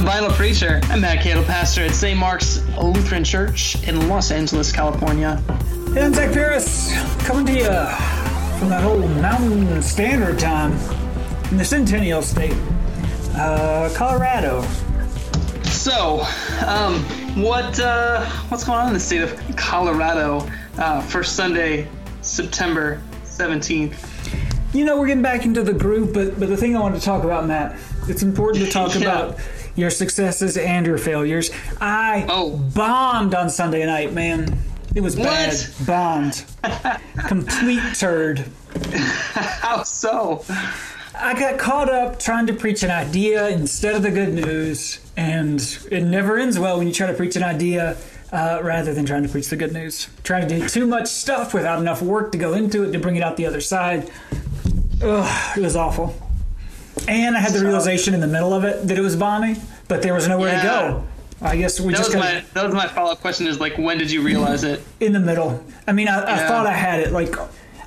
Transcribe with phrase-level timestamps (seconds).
[0.00, 0.80] the Vinyl Preacher.
[0.84, 2.18] I'm Matt Cato, pastor at St.
[2.18, 5.42] Mark's Lutheran Church in Los Angeles, California.
[5.96, 6.90] And Zach Paris,
[7.26, 7.64] coming to you
[8.58, 10.72] from that old Mountain Standard Time
[11.50, 12.54] in the Centennial State,
[13.36, 14.62] uh, Colorado.
[15.64, 16.24] So,
[16.66, 17.00] um,
[17.42, 20.48] what uh, what's going on in the state of Colorado
[20.78, 21.88] uh, for Sunday,
[22.22, 23.96] September 17th?
[24.72, 27.04] You know, we're getting back into the groove, but but the thing I wanted to
[27.04, 27.76] talk about, Matt,
[28.08, 29.00] it's important to talk Yeah.
[29.02, 29.38] about
[29.80, 31.50] your successes and your failures.
[31.80, 32.50] I Oh.
[32.50, 34.58] bombed on Sunday night, man.
[34.94, 35.52] It was bad.
[35.52, 35.72] What?
[35.86, 36.44] Bombed.
[37.28, 38.44] Complete turd.
[39.34, 40.44] How so?
[41.14, 45.60] I got caught up trying to preach an idea instead of the good news, and
[45.90, 47.96] it never ends well when you try to preach an idea
[48.32, 50.08] uh, rather than trying to preach the good news.
[50.24, 53.16] Trying to do too much stuff without enough work to go into it to bring
[53.16, 54.10] it out the other side.
[55.02, 56.14] Ugh, it was awful.
[57.10, 59.56] And I had the realization in the middle of it that it was bombing,
[59.88, 60.62] but there was nowhere Yeah.
[60.62, 61.04] to go.
[61.42, 63.46] I guess we That just was my that was my follow up question.
[63.48, 64.80] Is like, when did you realize it?
[65.00, 65.62] in the middle.
[65.88, 66.46] I mean, I, I Yeah.
[66.48, 67.10] thought I had it.
[67.12, 67.34] Like,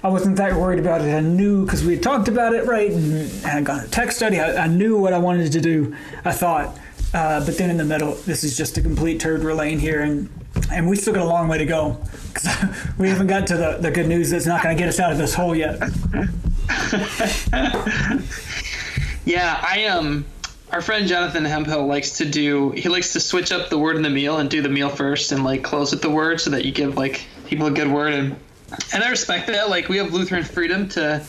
[0.04, 1.14] I wasn't that worried about it.
[1.16, 2.92] I knew because we had talked about it, right?
[2.92, 4.40] And, and I got a tech study.
[4.42, 5.96] I, I knew what I wanted to do.
[6.26, 6.78] I thought,
[7.14, 10.02] uh, but then in the middle, this is just a complete turd we're laying here,
[10.02, 10.28] and
[10.72, 11.98] and we still got a long way to go
[12.34, 12.50] because
[12.98, 15.12] we haven't got to the, the good news that's not going to get us out
[15.14, 15.80] of this hole yet.
[19.26, 20.26] Yeah, I um
[20.72, 24.02] our friend Jonathan Hemphill likes to do he likes to switch up the word in
[24.02, 26.66] the meal and do the meal first and like close with the word so that
[26.66, 28.36] you give like people a good word and
[28.94, 29.70] and I respect that.
[29.70, 31.24] Like we have Lutheran freedom to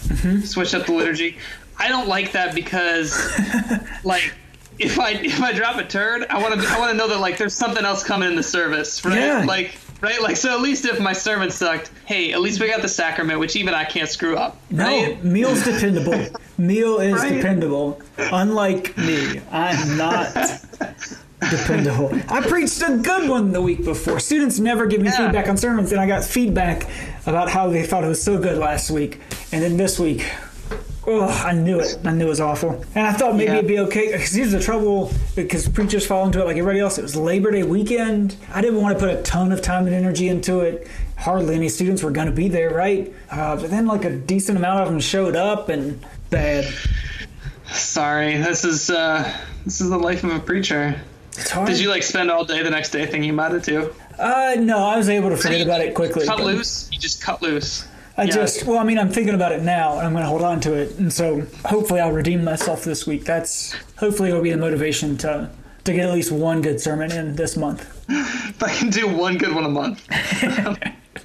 [0.45, 1.39] switch up the liturgy.
[1.79, 3.13] I don't like that because
[4.05, 4.33] like
[4.79, 7.19] if I if I drop a turd, I want to I want to know that
[7.21, 9.19] like there's something else coming in the service, right?
[9.19, 9.45] Yeah.
[9.45, 10.21] Like right?
[10.23, 13.41] Like so at least if my sermon sucked, hey, at least we got the sacrament,
[13.41, 14.57] which even I can't screw up.
[14.71, 15.25] No, Right?
[15.25, 16.27] meal's dependable.
[16.59, 17.35] Meal is Right.
[17.35, 18.01] dependable.
[18.19, 20.35] Unlike me, I'm not
[21.51, 22.13] dependable.
[22.29, 24.21] I preached a good one the week before.
[24.21, 25.17] Students never give me Yeah.
[25.27, 26.87] feedback on sermons, and I got feedback
[27.27, 29.21] about how they thought it was so good last week.
[29.53, 30.25] And then this week,
[31.07, 31.99] oh, I knew it.
[32.05, 32.83] I knew it was awful.
[32.95, 33.59] And I thought maybe Yeah.
[33.59, 34.13] it'd be okay.
[34.13, 36.99] Because here's the trouble, because preachers fall into it like everybody else.
[36.99, 38.37] It was Labor Day weekend.
[38.53, 40.89] I didn't want to put a ton of time and energy into it.
[41.17, 43.13] Hardly any students were going to be there, right?
[43.31, 46.67] Uh, but then, like, a decent amount of them showed up, and bad.
[47.73, 49.33] Sorry, this is uh
[49.65, 51.01] this is the life of a preacher.
[51.33, 51.69] It's hard.
[51.69, 53.93] Did you like spend all day the next day thinking about it too?
[54.19, 56.27] Uh, no, I was able to forget about it quickly.
[56.27, 56.89] Cut but loose.
[56.93, 57.85] You just cut loose.
[58.17, 58.31] I Yeah.
[58.33, 60.61] just, well, I mean, I'm thinking about it now, and I'm going to hold on
[60.61, 63.25] to it, and so hopefully I'll redeem myself this week.
[63.25, 65.51] That's hopefully it'll be the motivation to
[65.85, 67.87] to get at least one good sermon in this month.
[68.09, 70.07] If I can do one good one a month.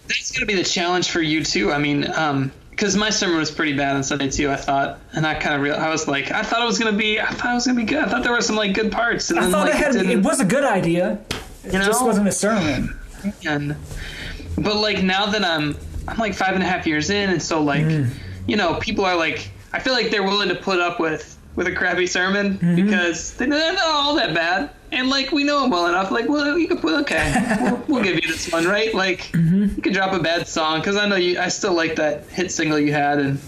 [0.07, 1.71] That's gonna be the challenge for you too.
[1.71, 4.49] I mean, um, because my sermon was pretty bad on Sunday too.
[4.49, 5.75] I thought, and I kind of real.
[5.75, 7.19] I was like, I thought it was gonna be.
[7.19, 8.03] I thought it was gonna be good.
[8.03, 9.91] I thought there were some like good parts, and I then thought like it had,
[9.93, 10.11] didn't.
[10.11, 11.19] it was a good idea.
[11.63, 12.97] It You just wasn't a sermon.
[13.47, 13.75] and
[14.57, 15.77] but like now that I'm
[16.09, 18.09] I'm like five and a half years in, and so like Mm.
[18.47, 21.67] you know people are like I feel like they're willing to put up with with
[21.67, 22.75] a crappy sermon Mm-hmm.
[22.75, 26.09] because they- they're not all that bad, and like we know them well enough.
[26.11, 28.93] Like well you could put okay, we'll, we'll give you this one, right?
[28.93, 29.75] Like Mm-hmm.
[29.75, 32.51] you could drop a bad song because I know you I still like that hit
[32.51, 33.39] single you had, and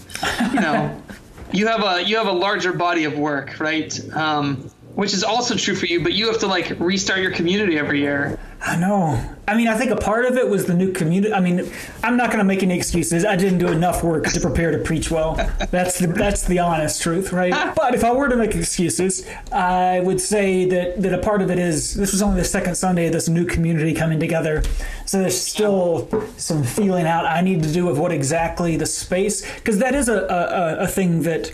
[0.52, 1.02] you know
[1.52, 3.92] you have a you have a larger body of work, right?
[4.14, 7.78] Um, which is also true for you, but you have to like restart your community
[7.78, 8.38] every year.
[8.64, 9.20] I know.
[9.48, 11.34] I mean, I think a part of it was the new community.
[11.34, 11.68] I mean,
[12.04, 13.24] I'm not going to make any excuses.
[13.24, 15.34] I didn't do enough work to prepare to preach well.
[15.72, 17.52] That's the that's the honest truth, right?
[17.76, 21.50] But if I were to make excuses, I would say that that a part of
[21.50, 24.62] it is this was only the second Sunday of this new community coming together,
[25.06, 29.42] so there's still some feeling out I need to do of what exactly the space
[29.56, 31.50] because that is a, a a- a thing that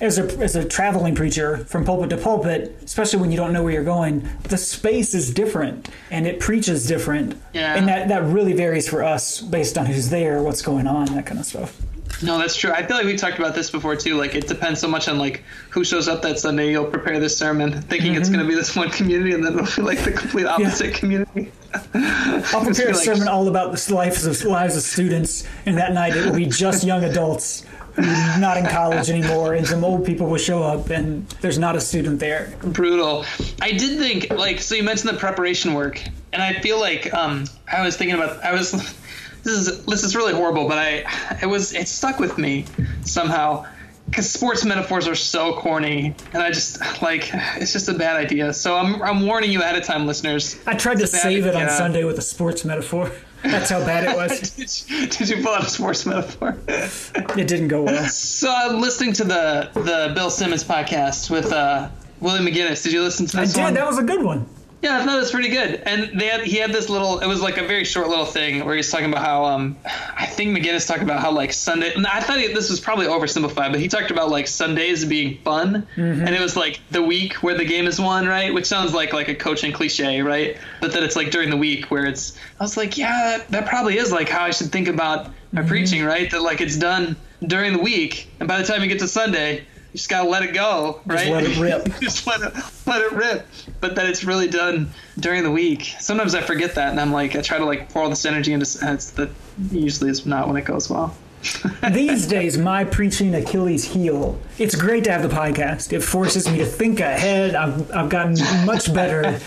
[0.00, 3.62] as a, as a traveling preacher from pulpit to pulpit, especially when you don't know
[3.62, 7.40] where you're going, the space is different and it preaches different.
[7.52, 7.76] Yeah.
[7.76, 11.26] And that, that really varies for us based on who's there, what's going on, that
[11.26, 11.80] kind of stuff.
[12.22, 12.70] No, that's true.
[12.70, 14.16] I feel like we talked about this before too.
[14.16, 16.70] Like it depends so much on like who shows up that Sunday.
[16.70, 18.36] You'll prepare this sermon thinking it's mm-hmm.
[18.36, 21.50] going to be this one community, and then it'll be like the complete opposite community.
[21.94, 25.94] I'll prepare a like- sermon all about the lives of, lives of students, and that
[25.94, 27.64] night it will be just young adults
[27.96, 31.80] not in college anymore, and some old people will show up, and there's not a
[31.80, 32.52] student there.
[32.62, 33.24] Brutal.
[33.60, 34.74] I did think like so.
[34.74, 36.02] You mentioned the preparation work,
[36.32, 38.72] and I feel like um I was thinking about I was
[39.42, 42.64] this is this is really horrible, but I it was it stuck with me
[43.04, 43.66] somehow.
[44.06, 48.52] Because sports metaphors are so corny, and I just like it's just a bad idea.
[48.52, 50.58] So I'm, I'm warning you ahead of time, listeners.
[50.66, 51.70] I tried to It's a bad save it on.
[51.70, 53.12] Sunday with a sports metaphor.
[53.42, 54.50] That's how bad it was.
[54.86, 56.58] did, you, did you pull out a sports metaphor?
[56.68, 58.08] It didn't go well.
[58.08, 61.88] so I'm listening to the the Bill Simmons podcast with uh
[62.20, 62.84] Willie McGinest.
[62.84, 63.48] Did you listen to that?
[63.48, 63.62] I did.
[63.62, 63.74] one?
[63.74, 64.46] That was a good one.
[64.82, 65.82] Yeah, I thought it was pretty good.
[65.84, 68.64] And they had he had this little it was like a very short little thing
[68.64, 72.06] where he's talking about how um I think McGinest talked about how like Sunday and
[72.06, 75.86] I thought he, this was probably oversimplified, but he talked about like Sundays being fun
[75.96, 78.54] and it was like the week where the game is won, right?
[78.54, 80.56] Which sounds like like a coaching cliche, right?
[80.80, 83.66] But that it's like during the week where it's I was like, yeah, that, that
[83.66, 86.30] probably is like how I should think about my preaching, right?
[86.30, 87.16] That like it's done
[87.46, 90.42] during the week and by the time you get to Sunday, you just gotta let
[90.42, 91.28] it go, right?
[91.28, 92.00] Just let it rip.
[92.00, 92.54] just let it
[92.86, 93.46] let it rip.
[93.80, 95.94] But that it's really done during the week.
[95.98, 98.52] Sometimes I forget that, and I'm like, I try to like pour all this energy
[98.52, 98.64] into.
[98.64, 99.30] It's that
[99.70, 101.16] usually is not when it goes well.
[101.92, 104.38] These days, my preaching Achilles heel.
[104.58, 105.92] It's great to have the podcast.
[105.92, 107.54] It forces me to think ahead.
[107.54, 109.40] I've, I've gotten much better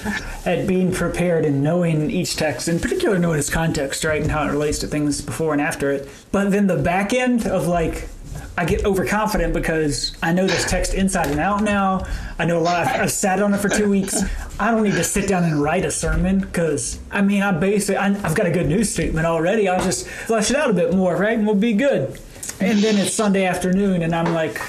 [0.46, 4.48] at being prepared and knowing each text, in particular, knowing its context, right, and how
[4.48, 6.10] it relates to things before and after it.
[6.32, 8.10] But then the back end of like,
[8.56, 12.06] I get overconfident because I know this text inside and out now.
[12.38, 12.86] I know a lot.
[12.88, 14.22] I've sat on it for two weeks.
[14.60, 17.98] I don't need to sit down and write a sermon because I mean, I basically
[17.98, 19.68] I, I've got a good news statement already.
[19.68, 22.20] I'll just flesh it out a bit more, right, and we'll be good.
[22.60, 24.62] And then it's Sunday afternoon, and I'm like,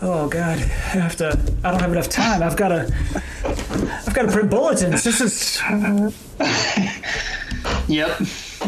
[0.00, 1.32] oh god, I have to.
[1.64, 2.42] I don't have enough time.
[2.42, 2.94] I've got to.
[3.44, 5.02] I've got to print bulletins.
[5.02, 5.60] This is
[7.88, 8.20] Yep.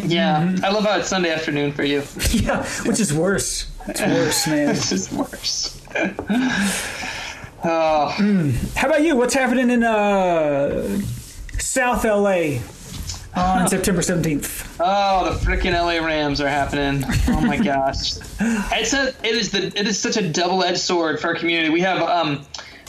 [0.04, 0.64] Yeah, mm-hmm.
[0.64, 2.02] I love how it's Sunday afternoon for you.
[2.30, 3.70] yeah, which is worse.
[3.88, 4.68] It's worse, man.
[4.74, 5.80] This is worse.
[7.64, 9.16] oh, How about you?
[9.16, 10.98] What's happening in uh,
[11.58, 12.58] South LA
[13.34, 14.76] on September 17th?
[14.80, 17.04] oh, the freaking LA Rams are happening.
[17.28, 21.20] Oh my gosh, it's a it is the it is such a double edged sword
[21.20, 21.70] for our community.
[21.70, 22.44] We have um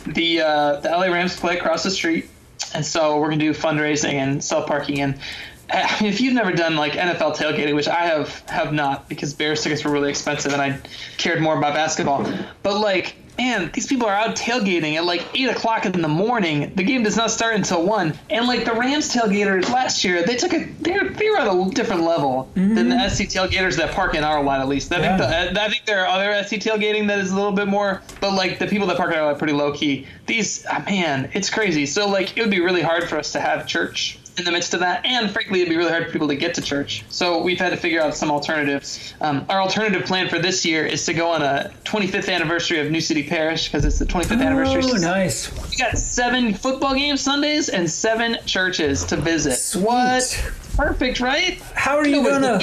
[0.05, 2.29] the uh, the LA Rams play across the street,
[2.73, 5.19] and so we're gonna do fundraising and sell parking and.
[5.69, 9.33] I mean, if you've never done like NFL tailgating, which I have have not because
[9.33, 10.79] Bears tickets were really expensive and I
[11.17, 12.25] cared more about basketball,
[12.63, 16.73] but like man, these people are out tailgating at like eight o'clock in the morning.
[16.75, 18.17] The game does not start until one.
[18.29, 21.47] And like the Rams tailgaters last year, they took a they were, they were at
[21.47, 24.91] a different level than the SC tailgaters that park in our lot at least.
[24.91, 25.51] I think Yeah.
[25.51, 28.33] the, I think there are other SC tailgating that is a little bit more, but
[28.33, 30.07] like the people that park in our lot are pretty low key.
[30.25, 31.85] These ah, man, it's crazy.
[31.85, 34.73] So like it would be really hard for us to have church in the midst
[34.73, 37.03] of that, and frankly, it'd be really hard for people to get to church.
[37.09, 39.13] So we've had to figure out some alternatives.
[39.19, 42.91] Um, our alternative plan for this year is to go on a 25th anniversary of
[42.91, 44.83] New City Parish because it's the 25th anniversary.
[44.85, 45.51] Oh, nice.
[45.69, 49.53] We got seven football games Sundays and seven churches to visit.
[49.55, 49.83] Sweet.
[49.83, 50.51] What?
[50.75, 51.59] Perfect, right?
[51.73, 52.59] How are you gonna?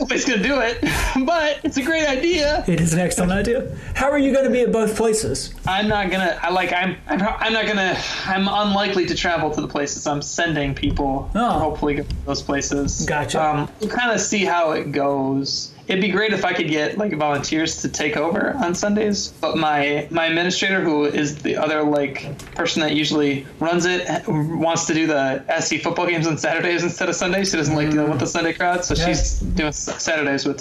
[0.00, 0.78] Nobody's gonna do it,
[1.26, 2.64] but it's a great idea.
[2.66, 3.76] It is an excellent idea.
[3.94, 5.54] How are you going to be at both places?
[5.66, 6.38] I'm not gonna.
[6.42, 6.72] I like.
[6.72, 6.96] I'm.
[7.06, 7.22] I'm.
[7.22, 7.96] I'm not gonna.
[8.26, 10.06] I'm unlikely to travel to the places.
[10.06, 11.30] I'm sending people.
[11.34, 11.52] Oh.
[11.54, 13.06] To hopefully go to those places.
[13.06, 13.42] Gotcha.
[13.42, 15.72] Um, we'll kind of see how it goes.
[15.88, 19.28] It'd be great if I could get like volunteers to take over on Sundays.
[19.40, 24.86] But my my administrator, who is the other like person that usually runs it, wants
[24.86, 27.50] to do the SC football games on Saturdays instead of Sundays.
[27.52, 29.06] She doesn't like dealing with the Sunday crowd, so Yeah.
[29.06, 30.60] she's doing Saturdays, which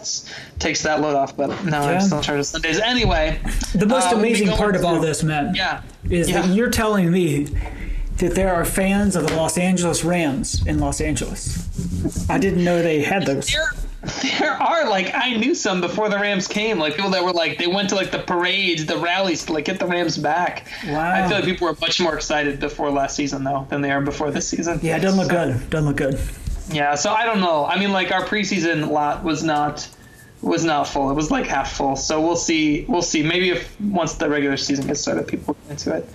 [0.59, 1.35] takes that load off.
[1.35, 1.95] But no, Yeah.
[1.95, 3.39] I'm still in charge of Sundays anyway.
[3.73, 5.81] The most Uh, amazing part of all this, man, Yeah.
[6.07, 6.41] is yeah.
[6.41, 7.47] that you're telling me
[8.19, 11.65] that there are fans of the Los Angeles Rams in Los Angeles.
[12.29, 13.53] I didn't know they had those.
[14.21, 16.79] There are like I knew some before the Rams came.
[16.79, 19.65] Like people that were like they went to like the parades, the rallies to like
[19.65, 20.67] get the Rams back.
[20.87, 21.11] Wow.
[21.11, 24.01] I feel like people were much more excited before last season though than they are
[24.01, 24.79] before this season.
[24.81, 25.69] Yeah, it doesn't look good.
[25.69, 26.19] Doesn't look good.
[26.69, 27.65] Yeah, so I don't know.
[27.65, 29.87] I mean, like our preseason lot was not
[30.41, 31.09] was not full.
[31.09, 31.95] It was like half full.
[31.95, 32.85] So we'll see.
[32.87, 33.23] We'll see.
[33.23, 36.09] Maybe if once the regular season gets started, people get into it.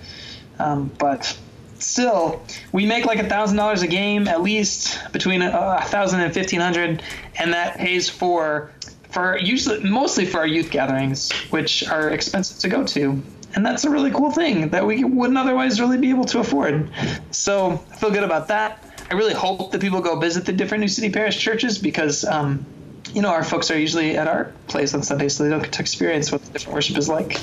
[0.59, 1.37] Um, but
[1.83, 6.33] still, we make like a thousand dollars a game at least between a thousand and
[6.33, 7.03] fifteen hundred,
[7.37, 8.71] and that pays for
[9.09, 13.21] for usually mostly for our youth gatherings, which are expensive to go to.
[13.53, 16.89] And that's a really cool thing that we wouldn't otherwise really be able to afford.
[17.31, 19.05] So I feel good about that.
[19.11, 22.65] I really hope that people go visit the different New City Parish churches because, um,
[23.13, 25.73] you know, our folks are usually at our place on Sunday, so they don't get
[25.73, 27.37] to experience what the different worship is like.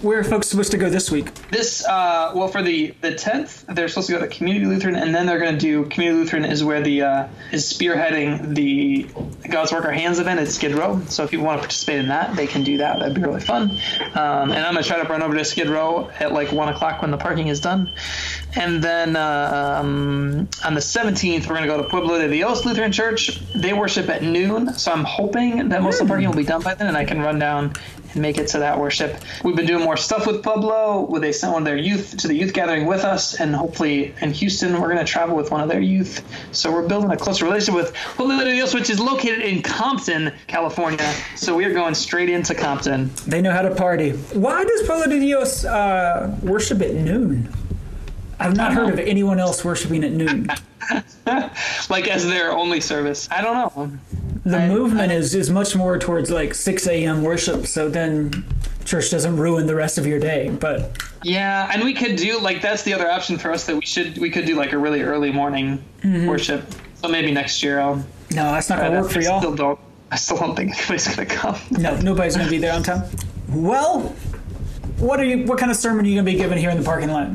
[0.00, 1.32] Where are folks supposed to go this week?
[1.50, 5.14] This, uh, well, for the the tenth, they're supposed to go to Community Lutheran, and
[5.14, 9.06] then they're going to do Community Lutheran is where the uh, is spearheading the
[9.48, 11.00] God's Work Our Hands event at Skid Row.
[11.08, 12.98] So if people want to participate in that, they can do that.
[12.98, 13.70] That'd be really fun.
[14.14, 16.68] Um, and I'm going to try to run over to Skid Row at like one
[16.68, 17.92] o'clock when the parking is done,
[18.54, 22.64] and then uh, um, on the 17th we're going to go to Pueblo de Dios
[22.64, 23.40] Lutheran Church.
[23.54, 26.62] They worship at noon, so I'm hoping that most of the parking will be done
[26.62, 27.72] by then, and I can run down
[28.12, 29.16] and make it to that worship.
[29.42, 32.28] We've been doing more stuff with Pueblo, where they sent one of their youth to
[32.28, 35.60] the youth gathering with us, and hopefully in Houston we're going to travel with one
[35.60, 36.22] of their youth.
[36.52, 40.32] So we're building a closer relationship with Pueblo de Dios, which is located in Compton,
[40.46, 41.12] California.
[41.36, 43.10] So we are going straight into Compton.
[43.26, 44.10] They know how to party.
[44.10, 47.48] Why does Pueblo de Dios uh, worship at noon?
[48.42, 50.48] I've not heard of anyone else worshiping at noon.
[51.88, 53.28] like as their only service.
[53.30, 53.98] I don't know.
[54.44, 57.22] The I- movement is is much more towards like 6 a.m.
[57.22, 58.44] worship, so then
[58.84, 60.50] church doesn't ruin the rest of your day.
[60.50, 63.86] But Yeah, and we could do like that's the other option for us that we
[63.86, 66.26] should we could do like a really early morning mm-hmm.
[66.26, 66.64] worship.
[66.96, 67.96] So maybe next year I'll.
[67.96, 68.04] no,
[68.52, 69.40] that's not gonna work for y'all.
[69.40, 69.78] still don't.
[70.10, 71.56] I still don't think anybody's gonna come.
[71.70, 73.04] No, nobody's gonna be there on time.
[73.48, 74.00] Well,
[74.98, 75.44] what are you?
[75.44, 77.30] What kind of sermon are you gonna be giving here in the parking lot?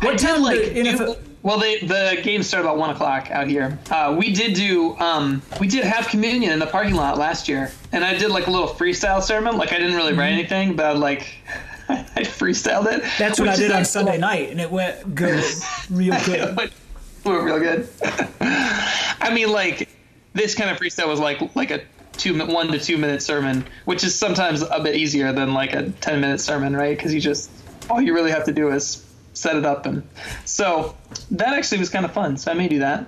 [0.00, 0.42] I What time?
[0.42, 3.78] like the NFL you- well, they, the game started about one o'clock out here.
[3.90, 7.70] Uh, we did do um, we did have communion in the parking lot last year,
[7.92, 9.58] and I did like a little freestyle sermon.
[9.58, 11.34] Like I didn't really write anything, but like
[11.88, 13.02] I freestyled it.
[13.02, 13.18] Mm-hmm.
[13.18, 15.44] That's what I did on like- Sunday night, and it went good,
[15.90, 16.40] real good.
[16.40, 17.88] It went real good.
[18.40, 19.88] I mean, like
[20.32, 21.82] this kind of freestyle was like like a
[22.16, 25.74] two mi- one to two minute sermon, which is sometimes a bit easier than like
[25.74, 26.96] a ten minute sermon, right?
[26.96, 27.50] Because you just
[27.90, 29.04] all you really have to do is
[29.34, 30.02] set it up, and
[30.46, 30.96] so
[31.32, 32.36] that actually was kind of fun.
[32.38, 33.00] So I may do that,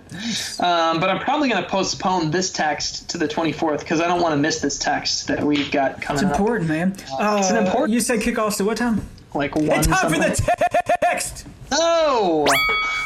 [0.61, 4.21] um, but I'm probably going to postpone this text to the 24th because I don't
[4.21, 6.38] want to miss this text that we've got coming It's up.
[6.38, 6.97] important, man.
[7.18, 9.06] Uh, It's an important- You said kickoffs to what time?
[9.35, 9.71] Like one.
[9.71, 11.47] it's Time for the text.
[11.73, 12.47] Oh!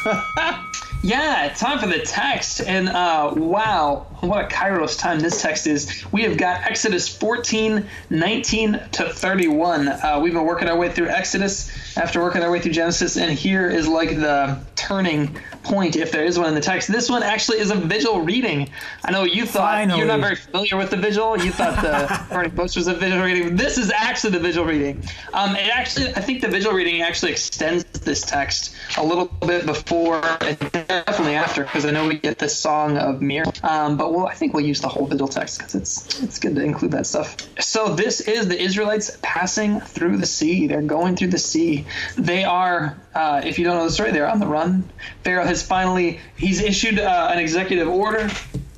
[1.03, 2.61] yeah, time for the text.
[2.61, 6.05] And uh, wow, what a Kairos time this text is.
[6.11, 9.87] We have got Exodus 14, 19 to 31.
[9.87, 13.31] Uh, we've been working our way through Exodus after working our way through Genesis, and
[13.31, 16.91] here is like the turning point, if there is one in the text.
[16.91, 18.69] This one actually is a vigil reading.
[19.03, 21.37] I know you thought you're not very familiar with the vigil.
[21.37, 23.55] You thought the burning bush was a vigil reading.
[23.55, 25.03] This is actually the vigil reading.
[25.33, 29.65] Um, it actually, I think the vigil reading actually extends this text a little bit
[29.65, 30.59] before and
[30.91, 33.43] definitely after, because I know we get the song of Mir.
[33.63, 36.55] Um, but we'll, I think we'll use the whole vigil text because it's it's good
[36.55, 37.37] to include that stuff.
[37.59, 40.67] So this is the Israelites passing through the sea.
[40.67, 41.85] They're going through the sea.
[42.17, 44.89] They are, uh, if you don't know the story, they're on the run.
[45.23, 48.29] Pharaoh has finally he's issued uh, an executive order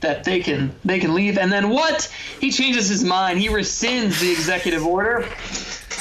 [0.01, 4.19] that they can they can leave and then what he changes his mind he rescinds
[4.19, 5.25] the executive order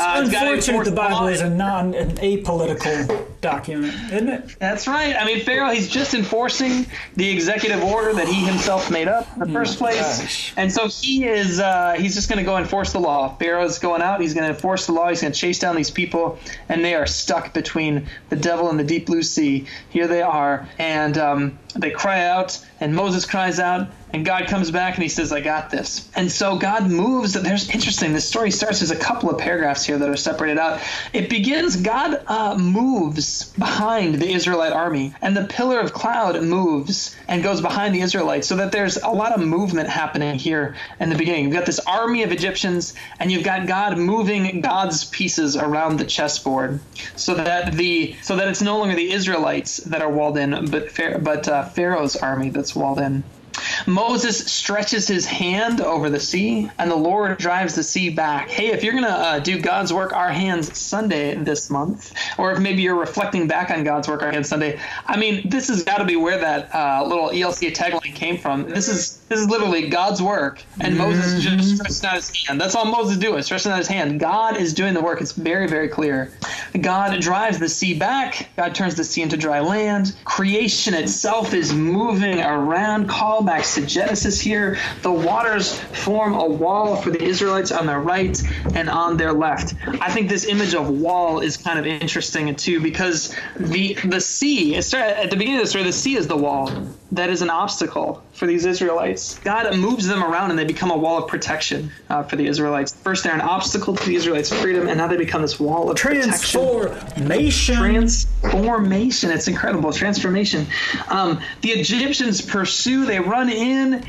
[0.00, 1.26] uh, Unfortunate the Bible law.
[1.26, 4.56] is a non an apolitical document, isn't it?
[4.58, 5.14] That's right.
[5.16, 9.40] I mean, Pharaoh, he's just enforcing the executive order that he himself made up in
[9.40, 10.20] the first place.
[10.20, 10.52] gosh.
[10.56, 13.36] And so he is, uh, he's just going to go enforce the law.
[13.36, 15.90] Pharaoh's going out, he's going to enforce the law, he's going to chase down these
[15.90, 19.66] people, and they are stuck between the devil and the deep blue sea.
[19.90, 24.70] Here they are, and um, they cry out, and Moses cries out, and God comes
[24.70, 26.08] back and he says, I got this.
[26.14, 27.32] And so God moves.
[27.32, 28.12] There's interesting.
[28.12, 28.80] This story starts.
[28.80, 30.82] There's a couple of paragraphs here that are separated out.
[31.14, 37.16] It begins, God uh, moves behind the Israelite army, and the pillar of cloud moves
[37.26, 41.08] and goes behind the Israelites, so that there's a lot of movement happening here in
[41.08, 41.44] the beginning.
[41.44, 46.04] You've got this army of Egyptians, and you've got God moving God's pieces around the
[46.04, 46.80] chessboard,
[47.16, 50.94] so that the so that it's no longer the Israelites that are walled in, but
[51.22, 53.22] but uh, Uh, Pharaoh's army that's walled in.
[53.86, 58.50] Moses stretches his hand over the sea, and the Lord drives the sea back.
[58.50, 62.52] Hey, if you're going to uh, do God's work, our hands Sunday this month, or
[62.52, 65.82] if maybe you're reflecting back on God's work, our hands Sunday, I mean, this has
[65.82, 68.68] got to be where that uh, little ELCA tagline came from.
[68.68, 72.60] This is this is literally God's work, and Moses just stretching out his hand.
[72.60, 74.20] That's all Moses doing, stretching out his hand.
[74.20, 75.22] God is doing the work.
[75.22, 76.30] It's very, very clear.
[76.78, 78.50] God drives the sea back.
[78.56, 80.14] God turns the sea into dry land.
[80.24, 83.08] Creation itself is moving around.
[83.42, 84.78] Callbacks to Genesis here.
[85.02, 88.40] The waters form a wall for the Israelites on their right
[88.74, 89.74] and on their left.
[89.86, 94.76] I think this image of wall is kind of interesting too because the the sea.
[94.76, 96.70] At the beginning of the story, the sea is the wall
[97.12, 99.38] that is an obstacle for these Israelites.
[99.40, 102.94] God moves them around and they become a wall of protection uh, for the Israelites.
[102.94, 105.96] First, they're an obstacle to the Israelites' freedom, and now they become this wall of
[105.96, 106.30] protection.
[106.30, 107.76] Transformation.
[107.76, 109.30] Transformation.
[109.30, 109.92] It's incredible.
[109.92, 110.66] Transformation.
[111.08, 114.04] Um, the Egyptians pursue, they run in.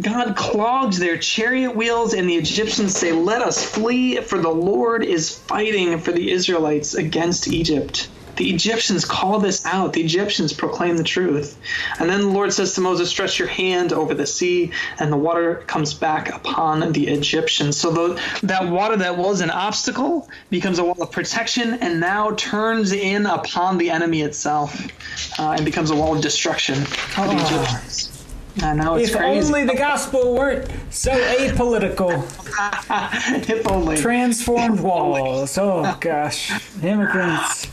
[0.00, 5.04] God clogs their chariot wheels, and the Egyptians say, Let us flee, for the Lord
[5.04, 8.08] is fighting for the Israelites against Egypt.
[8.36, 9.92] The Egyptians call this out.
[9.92, 11.56] The Egyptians proclaim the truth.
[12.00, 15.16] And then the Lord says to Moses, Stretch your hand over the sea, and the
[15.16, 17.76] water comes back upon the Egyptians.
[17.76, 22.32] So the, that water that was an obstacle becomes a wall of protection and now
[22.32, 24.74] turns in upon the enemy itself
[25.38, 27.46] uh, and becomes a wall of destruction for the Oh.
[27.46, 28.10] Egyptians.
[28.62, 29.46] I know it's If crazy.
[29.48, 32.22] only the gospel weren't so apolitical.
[33.50, 33.96] if only.
[33.96, 35.58] Transformed walls.
[35.58, 37.66] Oh gosh, immigrants.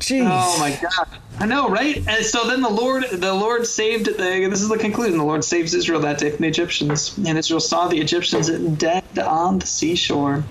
[0.00, 0.22] Jeez.
[0.24, 1.20] Oh my god.
[1.40, 1.96] I know, right?
[2.08, 4.06] And so then the Lord, the Lord saved.
[4.06, 5.18] The, this is the conclusion.
[5.18, 9.04] The Lord saves Israel that day from the Egyptians, and Israel saw the Egyptians dead
[9.18, 10.42] on the seashore.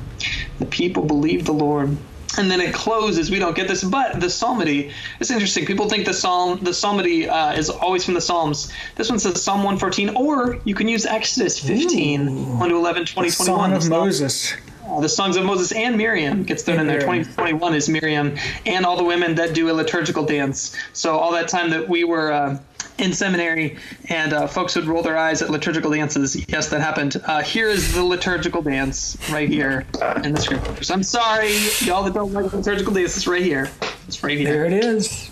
[0.59, 1.97] The people believed the Lord.
[2.37, 3.31] and then it closes.
[3.31, 5.65] We don't get this, but the psalmody is interesting.
[5.65, 8.71] People think the psalm, the psalmody uh, is always from the Psalms.
[8.95, 13.05] This one says Psalm 114, or you can use Exodus 15, Ooh, 1 to 11,
[13.05, 13.31] 20, 21.
[13.31, 14.53] Song of Moses.
[14.87, 17.01] Uh, the songs of Moses and Miriam gets thrown in there.
[17.01, 20.75] 2021 is Miriam and all the women that do a liturgical dance.
[20.93, 22.59] So all that time that we were uh,
[22.97, 23.77] in seminary
[24.09, 26.47] and uh, folks would roll their eyes at liturgical dances.
[26.49, 27.21] Yes, that happened.
[27.25, 29.85] Uh, here is the liturgical dance right here
[30.23, 30.89] in the scriptures.
[30.89, 33.69] I'm sorry, y'all that don't like liturgical dances, right here.
[34.07, 34.51] It's right here.
[34.51, 35.31] There it is.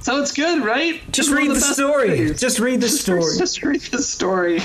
[0.00, 1.00] So it's good, right?
[1.12, 2.14] Just read the, the story.
[2.14, 2.40] Stories.
[2.40, 3.38] Just read the story.
[3.38, 4.60] Just read the story.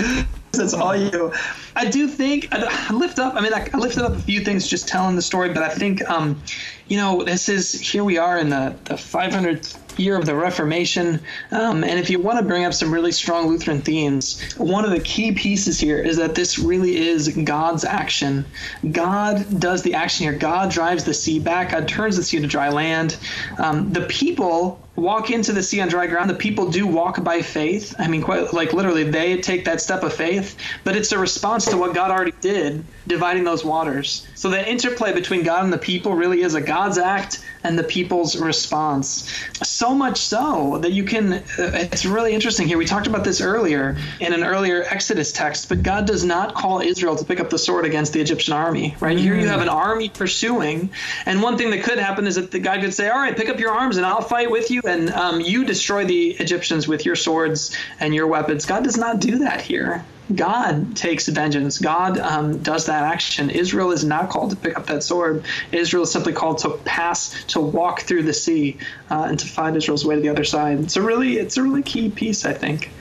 [0.51, 1.31] That's all you.
[1.75, 3.35] I do think I lift up.
[3.35, 6.07] I mean, I, lifted up a few things just telling the story, but I think,
[6.09, 6.41] um,
[6.87, 11.19] you know, this is here we are in the the 500th year of the Reformation.
[11.51, 14.91] Um, and if you want to bring up some really strong Lutheran themes, one of
[14.91, 18.45] the key pieces here is that this really is God's action.
[18.91, 20.33] God does the action here.
[20.33, 21.71] God drives the sea back.
[21.71, 23.17] God turns the sea to dry land.
[23.57, 26.29] Um, the people walk into the sea on dry ground.
[26.29, 27.95] The people do walk by faith.
[27.97, 31.65] I mean, quite like literally, they take that step of faith, but it's a response
[31.65, 34.27] to what God already did, dividing those waters.
[34.35, 37.83] So the interplay between God and the people really is a God's act and the
[37.83, 39.29] people's response.
[39.63, 42.77] So much so that you can, uh, it's really interesting here.
[42.77, 46.79] We talked about this earlier in an earlier Exodus text, but God does not call
[46.81, 49.17] Israel to pick up the sword against the Egyptian army, right?
[49.17, 49.21] Mm.
[49.21, 50.89] Here you have an army pursuing.
[51.25, 53.49] And one thing that could happen is that the God could say, All right, pick
[53.49, 57.05] up your arms and I'll fight with you, and um, you destroy the Egyptians with
[57.05, 58.65] your swords and your weapons.
[58.65, 60.05] God does not do that here.
[60.33, 61.79] God takes vengeance.
[61.79, 63.50] God um, does that action.
[63.50, 65.43] Israel is not called to pick up that sword.
[65.71, 68.77] Israel is simply called to pass, to walk through the sea,
[69.09, 70.79] uh, and to find Israel's way to the other side.
[70.79, 72.91] It's a really, it's a really key piece, I think.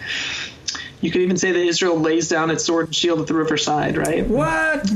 [1.00, 3.96] You could even say that Israel lays down its sword and shield at the riverside,
[3.96, 4.26] right?
[4.26, 4.90] What?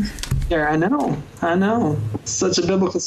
[0.51, 2.01] Yeah, I know, I know.
[2.15, 3.01] It's such a biblical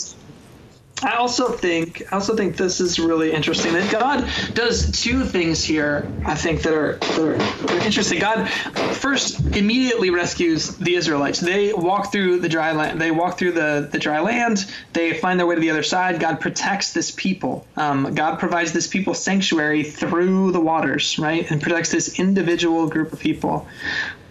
[1.05, 5.63] I also think I also think this is really interesting that God does two things
[5.63, 6.11] here.
[6.25, 8.19] I think that are, that are interesting.
[8.19, 8.49] God
[8.95, 11.39] first immediately rescues the Israelites.
[11.39, 12.99] They walk through the dry land.
[12.99, 14.65] They walk through the, the dry land.
[14.93, 16.19] They find their way to the other side.
[16.19, 17.67] God protects this people.
[17.77, 23.13] Um, God provides this people sanctuary through the waters, right, and protects this individual group
[23.13, 23.67] of people.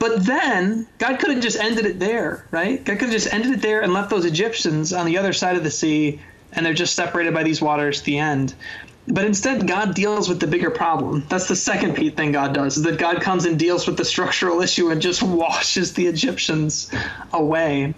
[0.00, 2.84] But then God could have just ended it there, right?
[2.84, 5.56] God could have just ended it there and left those Egyptians on the other side
[5.56, 6.20] of the sea
[6.54, 8.54] and they're just separated by these waters at the end.
[9.06, 11.24] But instead, God deals with the bigger problem.
[11.28, 14.62] That's the second thing God does, is that God comes and deals with the structural
[14.62, 16.90] issue and just washes the Egyptians
[17.32, 17.94] away.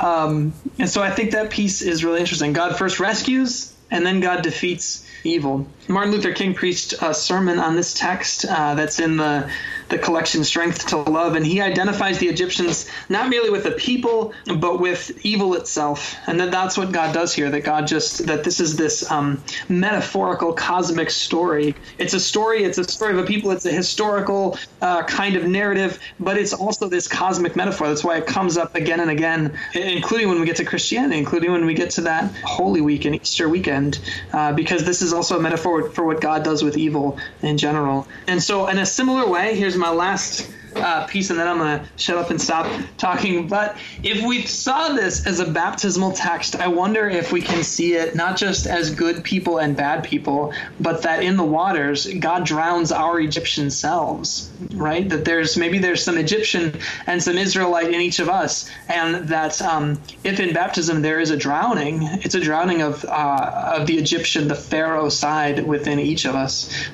[0.00, 2.52] Um, and so I think that piece is really interesting.
[2.52, 5.66] God first rescues, and then God defeats evil.
[5.86, 9.48] Martin Luther King preached a sermon on this text uh, that's in the
[9.92, 14.32] the collection Strength to Love, and he identifies the Egyptians not merely with the people,
[14.58, 16.16] but with evil itself.
[16.26, 19.44] And that that's what God does here, that God just, that this is this um,
[19.68, 21.74] metaphorical cosmic story.
[21.98, 25.44] It's a story, it's a story of a people, it's a historical uh, kind of
[25.44, 27.88] narrative, but it's also this cosmic metaphor.
[27.88, 31.52] That's why it comes up again and again, including when we get to Christianity, including
[31.52, 34.00] when we get to that Holy Week and Easter weekend,
[34.32, 38.08] uh, because this is also a metaphor for what God does with evil in general.
[38.26, 41.86] And so, in a similar way, here's my last uh, piece, and then I'm to
[41.96, 42.66] shut up and stop
[42.96, 43.48] talking.
[43.48, 47.94] But if we saw this as a baptismal text, I wonder if we can see
[47.94, 52.46] it not just as good people and bad people, but that in the waters, God
[52.46, 55.08] drowns our Egyptian selves, right?
[55.08, 59.60] That there's maybe there's some Egyptian and some Israelite in each of us, and that
[59.62, 63.98] um, if in baptism there is a drowning, it's a drowning of uh, of the
[63.98, 66.90] Egyptian, the Pharaoh side within each of us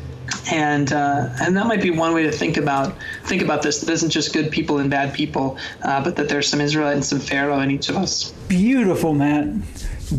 [0.51, 3.81] and uh, and that might be one way to think about think about this.
[3.81, 7.05] That isn't just good people and bad people, uh, but that there's some Israel and
[7.05, 8.33] some Pharaoh in each of us.
[8.49, 9.55] Beautiful, Matt.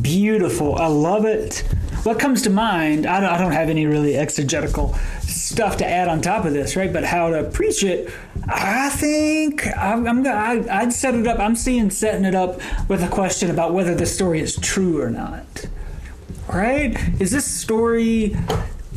[0.02, 0.76] Beautiful.
[0.76, 1.64] I love it.
[2.04, 3.06] What comes to mind?
[3.06, 6.76] I don't, I don't have any really exegetical stuff to add on top of this,
[6.76, 6.94] right?
[6.94, 8.14] But how to preach it,
[8.48, 11.40] I think I'm, I'm I, I'd set it up.
[11.40, 15.10] I'm seeing setting it up with a question about whether the story is true or
[15.10, 15.66] not.
[16.48, 16.98] Right?
[17.20, 18.36] Is this story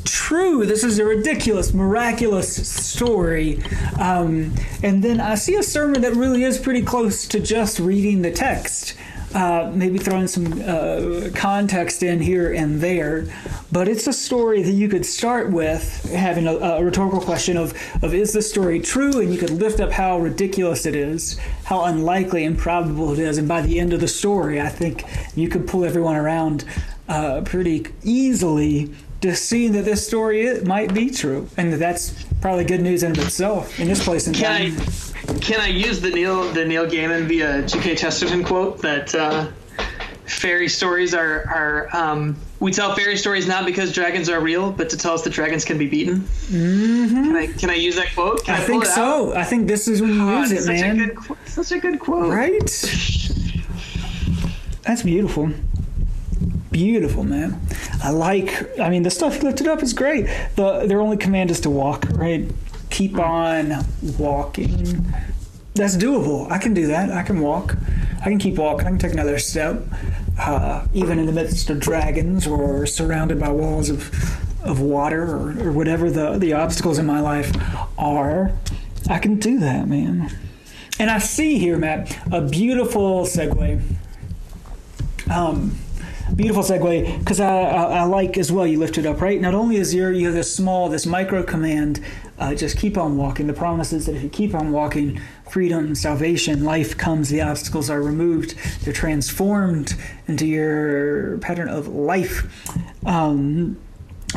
[0.05, 0.65] true.
[0.67, 3.63] This is a ridiculous, miraculous story.
[3.99, 8.23] Um, and then I see a sermon that really is pretty close to just reading
[8.23, 8.95] the text.
[9.35, 13.27] Uh, maybe throwing some uh, context in here and there,
[13.71, 17.73] but it's a story that you could start with having a, a, rhetorical question of,
[18.03, 21.85] of is this story true, and you could lift up how ridiculous it is, how
[21.85, 25.03] unlikely, and probable it is, and by the end of the story, I think
[25.35, 26.67] you could pull everyone around
[27.09, 32.65] uh, pretty easily to see that this story might be true, and that that's probably
[32.65, 34.81] good news in itself in this place in can time.
[35.29, 37.95] I, can I use the Neil the Neil Gaiman via G.K.
[37.97, 39.49] Chesterton quote that uh,
[40.27, 44.91] fairy stories are are um, we tell fairy stories not because dragons are real, but
[44.91, 46.21] to tell us that dragons can be beaten.
[46.21, 47.15] Mm-hmm.
[47.15, 48.45] Can I can I use that quote?
[48.45, 49.35] Can I, I think so.
[49.35, 51.01] I think this is when you Oh, use it, such man.
[51.01, 52.33] A good, such a good quote.
[52.33, 52.59] Right?
[54.83, 55.51] That's beautiful.
[56.73, 57.61] Beautiful, man.
[58.03, 58.79] I like.
[58.81, 60.27] I mean, the stuff you lifted up is great.
[60.57, 62.07] The their only command is to walk.
[62.11, 62.51] Right?
[62.91, 63.85] Keep on
[64.19, 65.07] walking.
[65.75, 66.51] That's doable.
[66.51, 67.11] I can do that.
[67.11, 67.77] I can walk.
[68.21, 68.87] I can keep walking.
[68.87, 69.83] I can take another step,
[70.39, 74.11] uh, even in the midst of dragons or surrounded by walls of
[74.65, 77.53] of water or, or whatever the the obstacles in my life
[77.99, 78.53] are.
[79.11, 80.31] I can do that, man.
[80.99, 83.83] And I see here, Matt, a beautiful segue.
[85.31, 85.77] Um,
[86.35, 88.67] beautiful segue because I, I, I like as well.
[88.67, 89.41] You lift it up, right?
[89.41, 92.01] Not only is your you have this small, this micro command,
[92.39, 93.47] uh, just keep on walking.
[93.47, 97.29] The promise is that if you keep on walking, freedom, salvation, life comes.
[97.29, 98.57] The obstacles are removed.
[98.83, 99.95] They're transformed
[100.27, 102.75] into your pattern of life.
[103.05, 103.79] Um,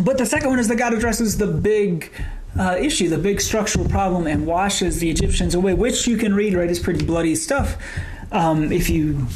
[0.04, 2.12] but the second one is that God addresses the big
[2.60, 6.54] uh, issue, the big structural problem, and washes the Egyptians away, which you can read,
[6.54, 6.70] right?
[6.70, 7.78] It's pretty bloody stuff.
[8.32, 9.28] Um, if you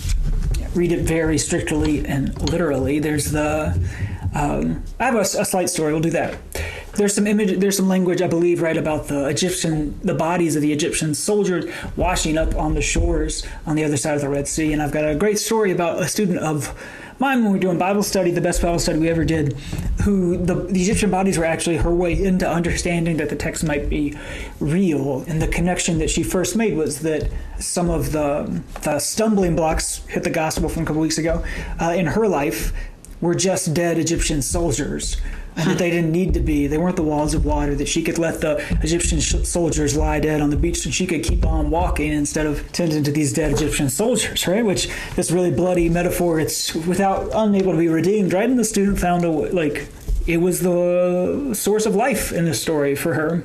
[0.75, 3.77] read it very strictly and literally, there's the.
[4.33, 5.91] Um, I have a, a slight story.
[5.91, 6.37] We'll do that.
[6.95, 7.59] There's some image.
[7.59, 11.65] There's some language, I believe, right about the Egyptian, the bodies of the Egyptian soldiers
[11.95, 14.73] washing up on the shores on the other side of the Red Sea.
[14.73, 16.77] And I've got a great story about a student of
[17.19, 19.53] mine when we were doing Bible study, the best Bible study we ever did,
[20.03, 23.89] who the, the Egyptian bodies were actually her way into understanding that the text might
[23.89, 24.17] be
[24.59, 25.23] real.
[25.27, 27.29] And the connection that she first made was that
[27.59, 31.43] some of the, the stumbling blocks hit the gospel from a couple weeks ago
[31.81, 32.73] uh, in her life
[33.21, 35.17] were just dead Egyptian soldiers.
[35.59, 36.67] And that they didn't need to be.
[36.67, 37.75] They weren't the walls of water.
[37.75, 41.05] That she could let the Egyptian sh- soldiers lie dead on the beach, and she
[41.05, 44.47] could keep on walking instead of tending to these dead Egyptian soldiers.
[44.47, 44.65] Right?
[44.65, 46.39] Which this really bloody metaphor.
[46.39, 48.33] It's without unable to be redeemed.
[48.33, 48.49] Right?
[48.49, 49.87] And the student found a like
[50.27, 53.43] it was the source of life in the story for her.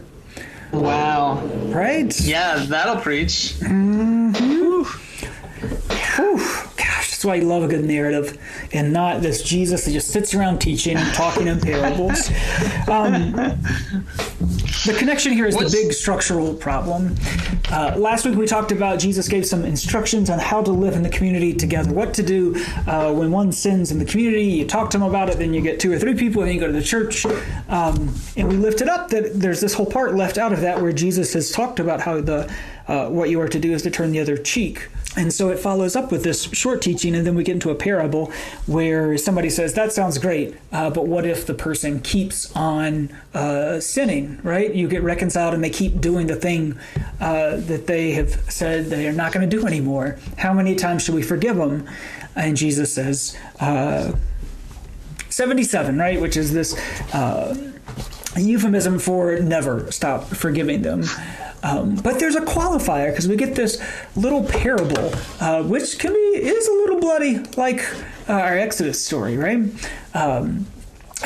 [0.72, 1.40] Wow.
[1.66, 2.18] Right?
[2.20, 3.54] Yeah, that'll preach.
[3.60, 4.82] Mm-hmm.
[6.16, 6.73] Whew.
[7.24, 8.38] That's why I love a good narrative
[8.74, 12.28] and not this Jesus that just sits around teaching and talking in parables.
[12.86, 13.32] Um,
[14.84, 17.14] the connection here is What's- the big structural problem.
[17.72, 21.02] Uh, last week we talked about Jesus gave some instructions on how to live in
[21.02, 24.44] the community together, what to do uh, when one sins in the community.
[24.44, 26.56] You talk to them about it, then you get two or three people, and then
[26.56, 27.24] you go to the church.
[27.70, 30.92] Um, and we lifted up that there's this whole part left out of that where
[30.92, 32.52] Jesus has talked about how the
[32.86, 34.88] uh, what you are to do is to turn the other cheek.
[35.16, 37.74] And so it follows up with this short teaching, and then we get into a
[37.74, 38.32] parable
[38.66, 43.78] where somebody says, That sounds great, uh, but what if the person keeps on uh,
[43.80, 44.74] sinning, right?
[44.74, 46.78] You get reconciled and they keep doing the thing
[47.20, 50.18] uh, that they have said they are not going to do anymore.
[50.38, 51.88] How many times should we forgive them?
[52.34, 54.12] And Jesus says, uh,
[55.28, 56.20] 77, right?
[56.20, 56.74] Which is this
[57.14, 57.56] uh,
[58.36, 61.04] euphemism for never stop forgiving them.
[61.64, 63.82] Um, but there's a qualifier because we get this
[64.14, 67.80] little parable, uh, which can be is a little bloody, like
[68.28, 69.58] uh, our Exodus story, right?
[70.12, 70.66] Um,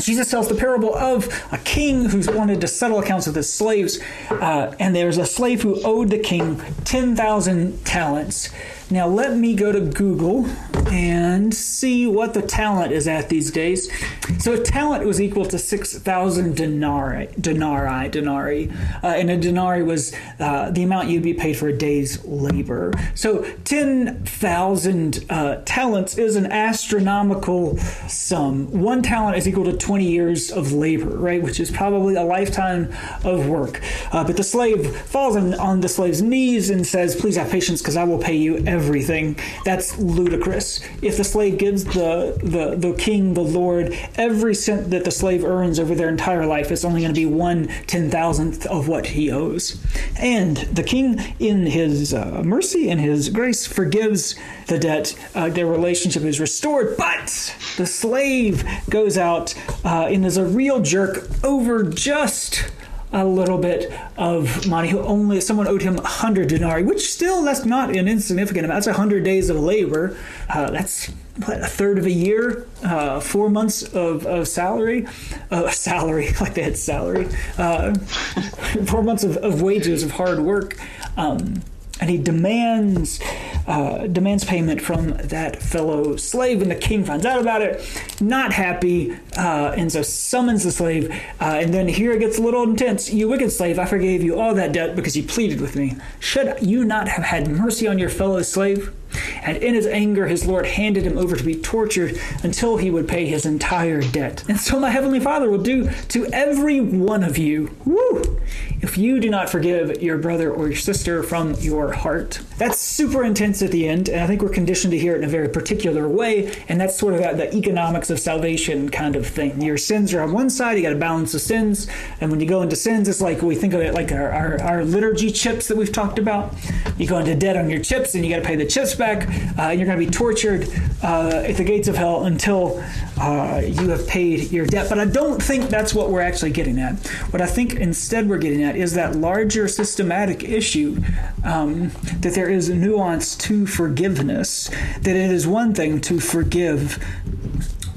[0.01, 3.99] Jesus tells the parable of a king who's wanted to settle accounts with his slaves,
[4.31, 8.51] uh, and there's a slave who owed the king 10,000 talents.
[8.91, 10.47] Now, let me go to Google
[10.91, 13.91] and see what the talent is at these days.
[14.39, 18.71] So, a talent was equal to 6,000 denarii, denarii, denarii,
[19.03, 22.93] uh, and a denarii was uh, the amount you'd be paid for a day's labor.
[23.15, 27.77] So, 10,000 uh, talents is an astronomical
[28.09, 28.71] sum.
[28.81, 31.43] One talent is equal to 20 years of labor, right?
[31.43, 32.91] Which is probably a lifetime
[33.23, 33.83] of work.
[34.13, 37.83] Uh, but the slave falls on, on the slave's knees and says, Please have patience
[37.83, 39.37] because I will pay you everything.
[39.65, 40.81] That's ludicrous.
[41.03, 45.45] If the slave gives the, the, the king, the Lord, every cent that the slave
[45.45, 49.07] earns over their entire life, it's only going to be one ten thousandth of what
[49.07, 49.85] he owes.
[50.19, 54.37] And the king, in his uh, mercy and his grace, forgives
[54.67, 55.15] the debt.
[55.35, 56.97] Uh, their relationship is restored.
[56.97, 57.29] But
[57.77, 62.71] the slave goes out uh, and is a real jerk over just
[63.13, 64.89] a little bit of money.
[64.89, 68.85] Who only someone owed him 100 denarii, which still that's not an insignificant amount.
[68.85, 70.17] That's 100 days of labor.
[70.49, 71.07] Uh, that's
[71.45, 75.07] what, a third of a year, uh, four months of, of salary,
[75.51, 77.95] uh, salary like they had salary, uh,
[78.87, 80.79] four months of, of wages of hard work.
[81.17, 81.63] Um,
[82.01, 83.21] and he demands
[83.67, 86.63] uh, demands payment from that fellow slave.
[86.63, 87.87] And the king finds out about it,
[88.21, 91.11] not happy, uh, and so summons the slave.
[91.41, 93.13] Uh, and then here it gets a little intense.
[93.13, 95.97] You wicked slave, I forgave you all that debt because you pleaded with me.
[96.19, 98.95] Should you not have had mercy on your fellow slave?
[99.43, 103.09] And in his anger, his Lord handed him over to be tortured until he would
[103.09, 104.45] pay his entire debt.
[104.49, 108.41] And so my heavenly Father will do to every one of you, woo,
[108.81, 112.41] if you do not forgive your brother or your sister from your heart.
[112.59, 115.25] That's super intense at the end, and I think we're conditioned to hear it in
[115.25, 119.61] a very particular way, and that's sort of the economics of salvation kind of thing.
[119.63, 121.89] Your sins are on one side, you got to balance the sins,
[122.21, 124.63] and when you go into sins, it's like we think of it like our, our,
[124.63, 126.55] our liturgy chips that we've talked about.
[126.97, 129.08] You go into debt on your chips, and you got to pay the chips back.
[129.09, 130.69] Uh, you're going to be tortured
[131.03, 132.83] uh, at the gates of hell until
[133.21, 134.89] uh, you have paid your debt.
[134.89, 136.95] But I don't think that's what we're actually getting at.
[137.31, 141.03] What I think instead we're getting at is that larger systematic issue
[141.45, 141.91] um,
[142.21, 144.69] that there is a nuance to forgiveness,
[145.01, 147.03] that it is one thing to forgive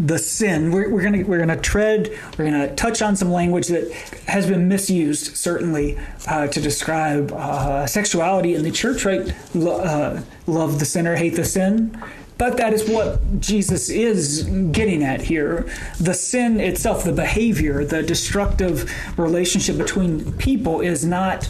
[0.05, 0.71] the sin.
[0.71, 2.09] We're, we're gonna we're gonna tread.
[2.37, 3.91] We're gonna touch on some language that
[4.27, 9.05] has been misused, certainly, uh, to describe uh, sexuality in the church.
[9.05, 9.33] Right?
[9.53, 11.97] Lo- uh, love the sinner, hate the sin.
[12.37, 15.69] But that is what Jesus is getting at here.
[15.99, 21.47] The sin itself, the behavior, the destructive relationship between people is not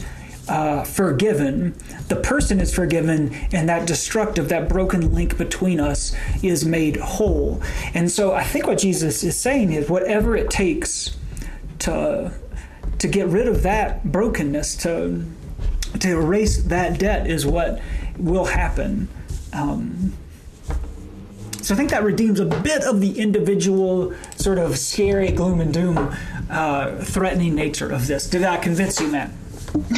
[0.52, 1.74] uh, forgiven.
[2.10, 7.64] The person is forgiven, and that destructive, that broken link between us is made whole.
[7.94, 11.16] And so I think what Jesus is saying is whatever it takes
[11.80, 12.34] to
[13.00, 15.26] to get rid of that brokenness, to
[16.02, 17.82] to erase that debt, is what
[18.18, 19.08] will happen.
[19.54, 20.14] Um,
[21.62, 25.74] so I think that redeems a bit of the individual, sort of scary gloom and
[25.74, 26.14] doom,
[26.50, 28.30] uh, threatening nature of this.
[28.30, 29.32] Did that convince you, Matt?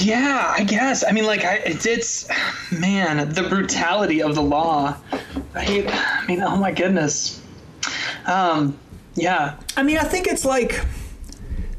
[0.00, 1.04] yeah, I guess.
[1.06, 2.28] I mean, like, I, it's, it's,
[2.70, 4.96] man, the brutality of the law.
[5.54, 5.86] Right?
[5.88, 7.42] I mean, oh my goodness.
[8.26, 8.78] Um,
[9.14, 9.56] yeah.
[9.76, 10.84] I mean, I think it's like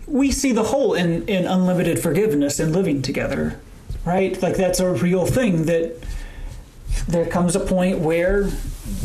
[0.08, 3.60] we see the whole in, in unlimited forgiveness and living together,
[4.06, 4.40] right?
[4.42, 5.96] Like, that's a real thing that
[7.08, 8.50] there comes a point where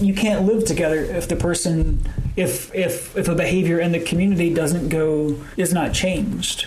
[0.01, 2.03] you can't live together if the person
[2.37, 6.67] if if if a behavior in the community doesn't go is not changed.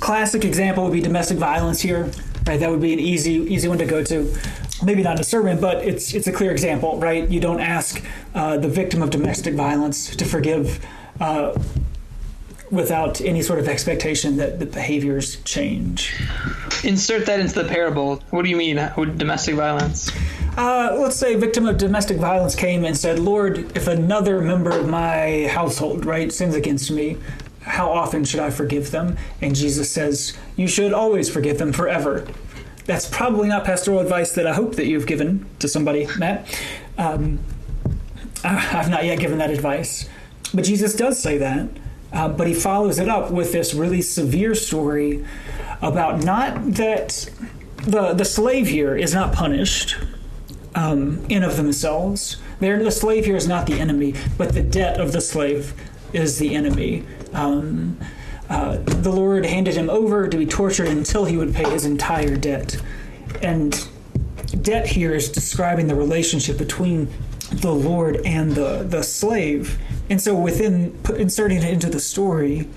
[0.00, 2.10] Classic example would be domestic violence here
[2.46, 2.60] right?
[2.60, 4.34] That would be an easy easy one to go to.
[4.82, 7.28] Maybe not a sermon but it's it's a clear example right?
[7.28, 8.02] You don't ask
[8.34, 10.84] uh, the victim of domestic violence to forgive
[11.20, 11.58] uh,
[12.74, 16.14] without any sort of expectation that the behaviors change.
[16.82, 18.22] Insert that into the parable.
[18.30, 20.10] What do you mean with domestic violence?
[20.56, 24.70] Uh, let's say a victim of domestic violence came and said, Lord, if another member
[24.70, 27.16] of my household, right, sins against me,
[27.60, 29.16] how often should I forgive them?
[29.40, 32.26] And Jesus says, You should always forgive them forever.
[32.84, 36.46] That's probably not pastoral advice that I hope that you've given to somebody, Matt.
[36.98, 37.40] Um,
[38.44, 40.08] I've not yet given that advice.
[40.52, 41.68] But Jesus does say that.
[42.14, 45.24] Uh, but he follows it up with this really severe story
[45.82, 47.28] about not that
[47.82, 49.96] the the slave here is not punished
[50.74, 52.38] um, in of themselves.
[52.60, 55.74] They're, the slave here is not the enemy, but the debt of the slave
[56.12, 57.04] is the enemy.
[57.32, 57.98] Um,
[58.48, 62.36] uh, the Lord handed him over to be tortured until he would pay his entire
[62.36, 62.80] debt.
[63.42, 63.86] And
[64.62, 67.08] debt here is describing the relationship between
[67.50, 69.78] the Lord and the, the slave.
[70.10, 72.68] And so, within inserting it into the story,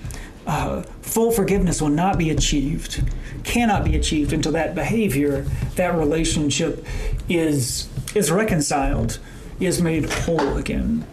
[0.46, 3.04] uh, full forgiveness will not be achieved,
[3.44, 5.42] cannot be achieved until that behavior,
[5.76, 6.86] that relationship
[7.28, 9.18] is is reconciled,
[9.60, 11.06] is made whole again.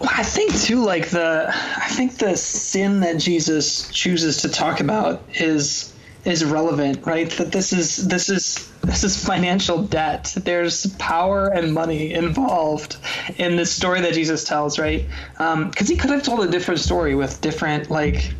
[0.00, 4.80] Well, I think too, like the, I think the sin that Jesus chooses to talk
[4.80, 5.92] about is
[6.24, 7.30] is relevant, right?
[7.30, 10.32] That this is this is this is financial debt.
[10.36, 12.96] There's power and money involved
[13.36, 15.06] in this story that Jesus tells, right?
[15.32, 18.32] Because um, he could have told a different story with different like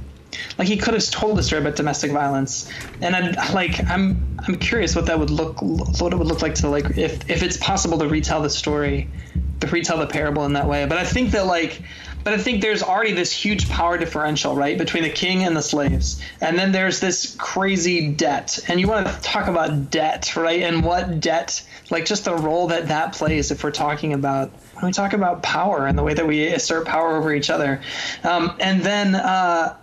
[0.58, 4.56] like he could have told a story about domestic violence and i like i'm i'm
[4.56, 7.56] curious what that would look what it would look like to like if if it's
[7.56, 9.08] possible to retell the story
[9.60, 11.82] to retell the parable in that way but i think that like
[12.26, 15.62] but I think there's already this huge power differential, right, between the king and the
[15.62, 16.20] slaves.
[16.40, 18.58] And then there's this crazy debt.
[18.66, 20.60] And you want to talk about debt, right?
[20.62, 24.86] And what debt, like just the role that that plays if we're talking about when
[24.86, 27.80] we talk about power and the way that we assert power over each other.
[28.24, 29.76] Um, and then uh,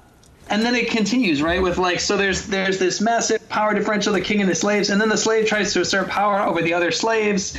[0.49, 4.19] and then it continues right with like so there's there's this massive power differential the
[4.19, 6.91] king and the slaves and then the slave tries to assert power over the other
[6.91, 7.57] slaves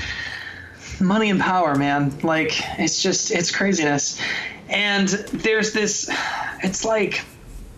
[1.01, 4.21] money and power man like it's just it's craziness
[4.75, 6.11] and there's this
[6.63, 7.25] it's like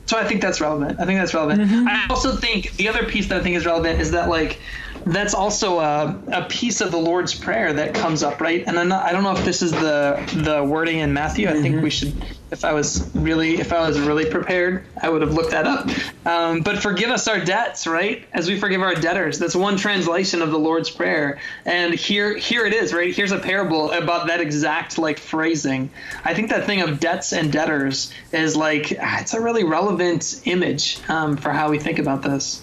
[0.07, 1.01] So I think that's relevant.
[1.01, 1.63] I think that's relevant.
[1.63, 1.89] Mm-hmm.
[1.89, 4.59] I also think the other piece that I think is relevant is that like
[5.05, 8.65] that's also a, a piece of the Lord's Prayer that comes up, right?
[8.67, 11.49] And I'm not, I don't know if this is the the wording in Matthew.
[11.49, 11.63] I mm-hmm.
[11.63, 12.15] think we should,
[12.51, 15.89] if I was really if I was really prepared, I would have looked that up.
[16.25, 18.25] Um, but forgive us our debts, right?
[18.33, 19.39] As we forgive our debtors.
[19.39, 21.39] That's one translation of the Lord's Prayer.
[21.65, 23.15] And here here it is, right?
[23.15, 25.91] Here's a parable about that exact like phrasing.
[26.25, 30.99] I think that thing of debts and debtors is like it's a really relevant image
[31.09, 32.63] um, for how we think about this.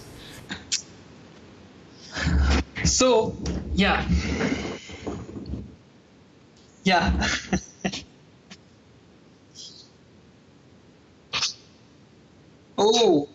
[2.84, 3.36] So,
[3.74, 4.06] yeah.
[6.84, 7.28] Yeah.
[12.78, 13.28] oh.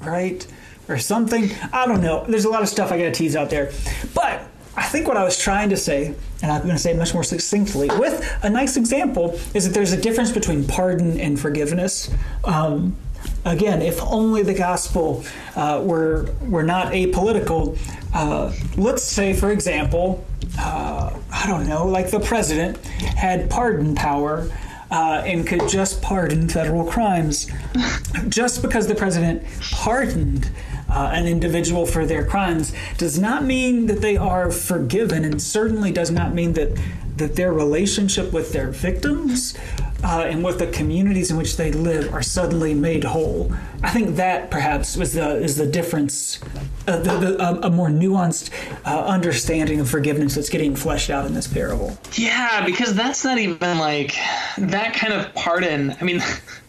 [0.00, 0.46] Right?
[0.88, 1.50] Or something.
[1.72, 2.24] I don't know.
[2.28, 3.72] There's a lot of stuff I got to tease out there.
[4.14, 4.42] But
[4.76, 7.24] I think what I was trying to say, and I'm going to say much more
[7.24, 12.10] succinctly, with a nice example, is that there's a difference between pardon and forgiveness.
[12.44, 12.96] Um,
[13.46, 17.78] again, if only the gospel uh, were were not apolitical,
[18.12, 20.24] uh, let's say, for example,
[20.58, 24.50] uh, I don't know, like the president had pardon power.
[24.88, 27.50] Uh, and could just pardon federal crimes.
[28.28, 30.48] just because the president pardoned
[30.88, 35.90] uh, an individual for their crimes does not mean that they are forgiven, and certainly
[35.90, 36.78] does not mean that
[37.16, 39.56] that their relationship with their victims
[40.04, 43.52] uh, and with the communities in which they live are suddenly made whole.
[43.82, 46.40] I think that perhaps was the is the difference,
[46.86, 48.50] uh, the, the, a more nuanced
[48.84, 51.96] uh, understanding of forgiveness that's getting fleshed out in this parable.
[52.12, 54.14] Yeah, because that's not even like
[54.58, 55.96] that kind of pardon.
[56.00, 56.22] I mean,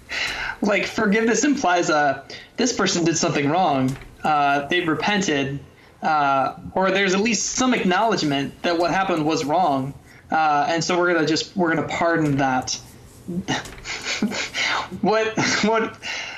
[0.62, 2.24] like forgiveness implies a uh,
[2.56, 5.60] this person did something wrong uh, they've repented,
[6.02, 9.94] or there's at least some acknowledgement that what happened was wrong,
[10.32, 12.74] uh, and so we're gonna just we're gonna pardon that.
[15.02, 15.98] what what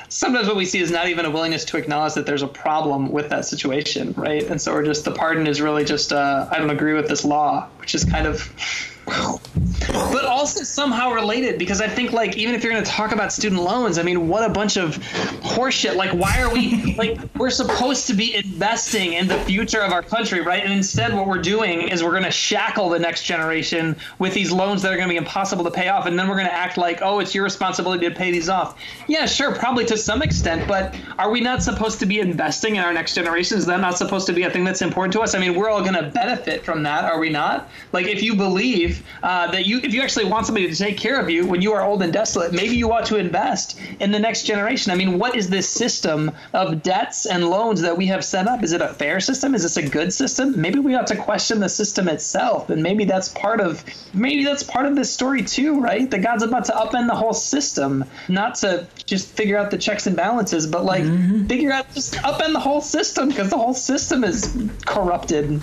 [0.10, 3.12] sometimes what we see is not even a willingness to acknowledge that there's a problem
[3.12, 4.44] with that situation, right?
[4.44, 7.24] And so we're just the pardon is really just uh, I don't agree with this
[7.24, 8.52] law, which is kind of
[9.88, 13.34] but also somehow related because I think like even if you're going to talk about
[13.34, 14.98] student loans, I mean, what a bunch of
[15.42, 15.96] horseshit!
[15.96, 20.04] Like, why are we like we're supposed to be investing in the future of our
[20.04, 20.64] country, right?
[20.64, 24.52] And instead, what we're doing is we're going to shackle the next generation with these
[24.52, 26.54] loans that are going to be impossible to pay off, and then we're going to
[26.54, 28.80] act like, oh, it's your responsibility to pay these off.
[29.08, 32.84] Yeah, sure, probably to some extent, but are we not supposed to be investing in
[32.84, 33.58] our next generation?
[33.58, 35.36] Is that not supposed to be a thing that's important to us?
[35.36, 37.70] I mean, we're all going to benefit from that, are we not?
[37.92, 41.20] Like, if you believe uh, that you, if you actually want somebody to take care
[41.20, 44.20] of you when you are old and desolate, maybe you ought to invest in the
[44.20, 44.92] next generation.
[44.92, 48.64] I mean, what is this system of debts and loans that we have set up?
[48.64, 49.56] Is it a fair system?
[49.56, 50.60] Is this a good system?
[50.60, 53.84] Maybe we ought to question the system itself, and maybe that's part of
[54.14, 56.10] maybe that's part of this story too, right?
[56.10, 60.08] That God's about to upend the whole system, not to just figure out the checks
[60.08, 61.48] and balances, but like mm-hmm.
[61.48, 65.62] figure out just upend the whole system because the whole system is corrupted.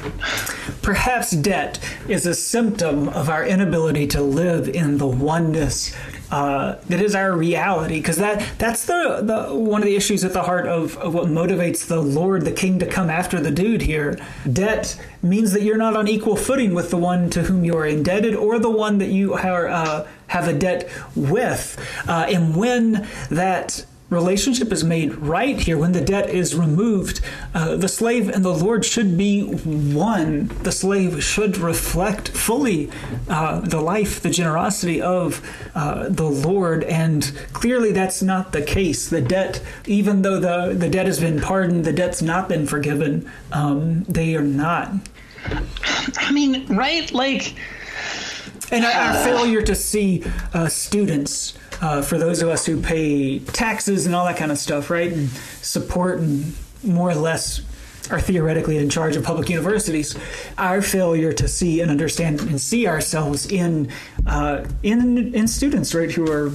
[0.82, 5.94] Perhaps debt is a symptom of our inability to live in the oneness
[6.30, 8.00] uh, that is our reality.
[8.00, 11.26] Because that that's the, the one of the issues at the heart of, of what
[11.26, 14.18] motivates the lord the king to come after the dude here.
[14.50, 17.86] Debt means that you're not on equal footing with the one to whom you are
[17.86, 21.78] indebted or the one that you are, uh, have a debt with.
[22.08, 27.20] Uh, and when that relationship is made right here, when the debt is removed,
[27.54, 30.48] uh, the slave and the Lord should be one.
[30.62, 32.90] The slave should reflect fully
[33.28, 35.42] uh, the life, the generosity of
[35.74, 39.08] uh, the Lord, and clearly that's not the case.
[39.08, 43.30] The debt, even though the, the debt has been pardoned, the debt's not been forgiven.
[43.52, 44.92] Um, they are not.
[46.18, 47.10] I mean, right?
[47.12, 47.54] Like,
[48.70, 54.06] and our failure to see uh, students uh, for those of us who pay taxes
[54.06, 55.12] and all that kind of stuff, right?
[55.12, 57.60] And support and more or less
[58.10, 60.16] are theoretically in charge of public universities,
[60.58, 63.90] our failure to see and understand and see ourselves in
[64.26, 66.52] uh, in in students, right, who are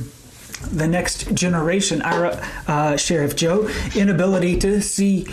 [0.71, 5.27] the next generation, our uh, Sheriff Joe, inability to see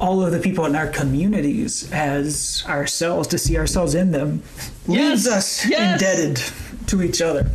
[0.00, 4.42] all of the people in our communities as ourselves, to see ourselves in them,
[4.86, 6.00] leaves yes, us yes.
[6.00, 7.50] indebted to each other.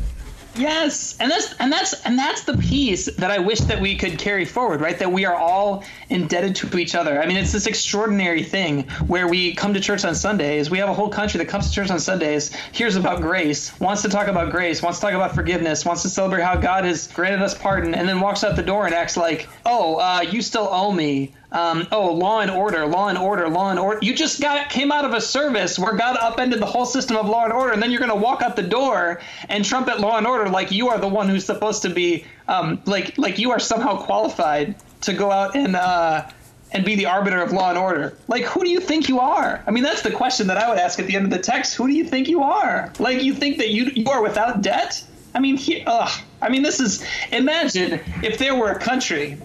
[0.57, 4.17] Yes, and that's and that's and that's the piece that I wish that we could
[4.17, 4.97] carry forward, right?
[4.97, 7.21] That we are all indebted to each other.
[7.21, 10.69] I mean, it's this extraordinary thing where we come to church on Sundays.
[10.69, 14.01] We have a whole country that comes to church on Sundays, hears about grace, wants
[14.03, 17.07] to talk about grace, wants to talk about forgiveness, wants to celebrate how God has
[17.07, 20.41] granted us pardon, and then walks out the door and acts like, "Oh, uh, you
[20.41, 23.99] still owe me." Um, oh, law and order, law and order, law and order.
[24.01, 27.27] You just got came out of a service where God upended the whole system of
[27.27, 30.17] law and order, and then you're going to walk out the door and trumpet law
[30.17, 33.51] and order like you are the one who's supposed to be, um, like like you
[33.51, 36.29] are somehow qualified to go out and uh,
[36.73, 38.17] and be the arbiter of law and order.
[38.27, 39.63] Like, who do you think you are?
[39.65, 41.75] I mean, that's the question that I would ask at the end of the text.
[41.75, 42.91] Who do you think you are?
[42.99, 45.01] Like, you think that you you are without debt?
[45.33, 46.11] I mean, he, ugh.
[46.41, 49.37] I mean, this is imagine if there were a country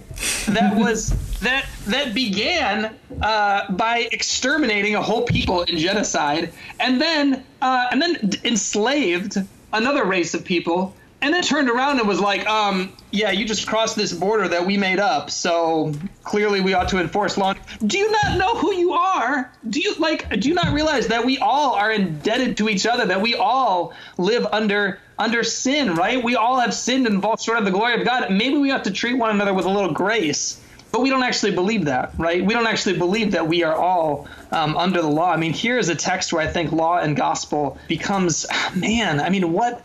[0.49, 7.45] that was that that began uh, by exterminating a whole people in genocide, and then
[7.63, 9.39] uh, and then enslaved
[9.73, 13.67] another race of people, and then turned around and was like, um, "Yeah, you just
[13.67, 17.55] crossed this border that we made up, so clearly we ought to enforce law."
[17.87, 19.51] Do you not know who you are?
[19.69, 20.29] Do you like?
[20.41, 23.07] Do you not realize that we all are indebted to each other?
[23.07, 26.23] That we all live under under sin, right?
[26.23, 28.31] We all have sinned and fall short of the glory of God.
[28.31, 30.61] Maybe we have to treat one another with a little grace.
[30.93, 32.45] But we don't actually believe that, right?
[32.45, 35.31] We don't actually believe that we are all um, under the law.
[35.31, 39.31] I mean, here is a text where I think law and gospel becomes, man, I
[39.31, 39.83] mean, what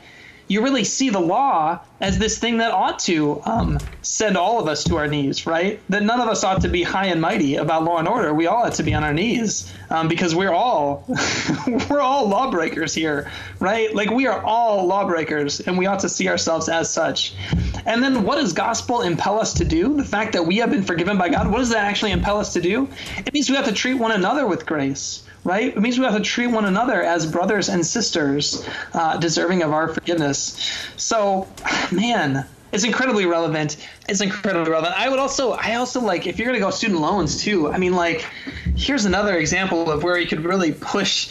[0.48, 4.68] you really see the law as this thing that ought to um, send all of
[4.68, 5.80] us to our knees, right?
[5.90, 8.34] That none of us ought to be high and mighty about law and order.
[8.34, 11.06] We all ought to be on our knees um, because we're all
[11.90, 13.94] we're all lawbreakers here, right?
[13.96, 17.36] Like we are all lawbreakers, and we ought to see ourselves as such.
[17.86, 19.96] And then, what does gospel impel us to do?
[19.96, 21.50] The fact that we have been forgiven by God.
[21.50, 22.88] What does that actually impel us to do?
[23.18, 25.68] It means we have to treat one another with grace right?
[25.68, 29.72] It means we have to treat one another as brothers and sisters, uh, deserving of
[29.72, 30.60] our forgiveness.
[30.98, 31.48] So,
[31.92, 33.78] man, it's incredibly relevant.
[34.10, 35.00] It's incredibly relevant.
[35.00, 37.78] I would also, I also like, if you're going to go student loans too, I
[37.78, 38.28] mean, like,
[38.76, 41.30] here's another example of where you could really push.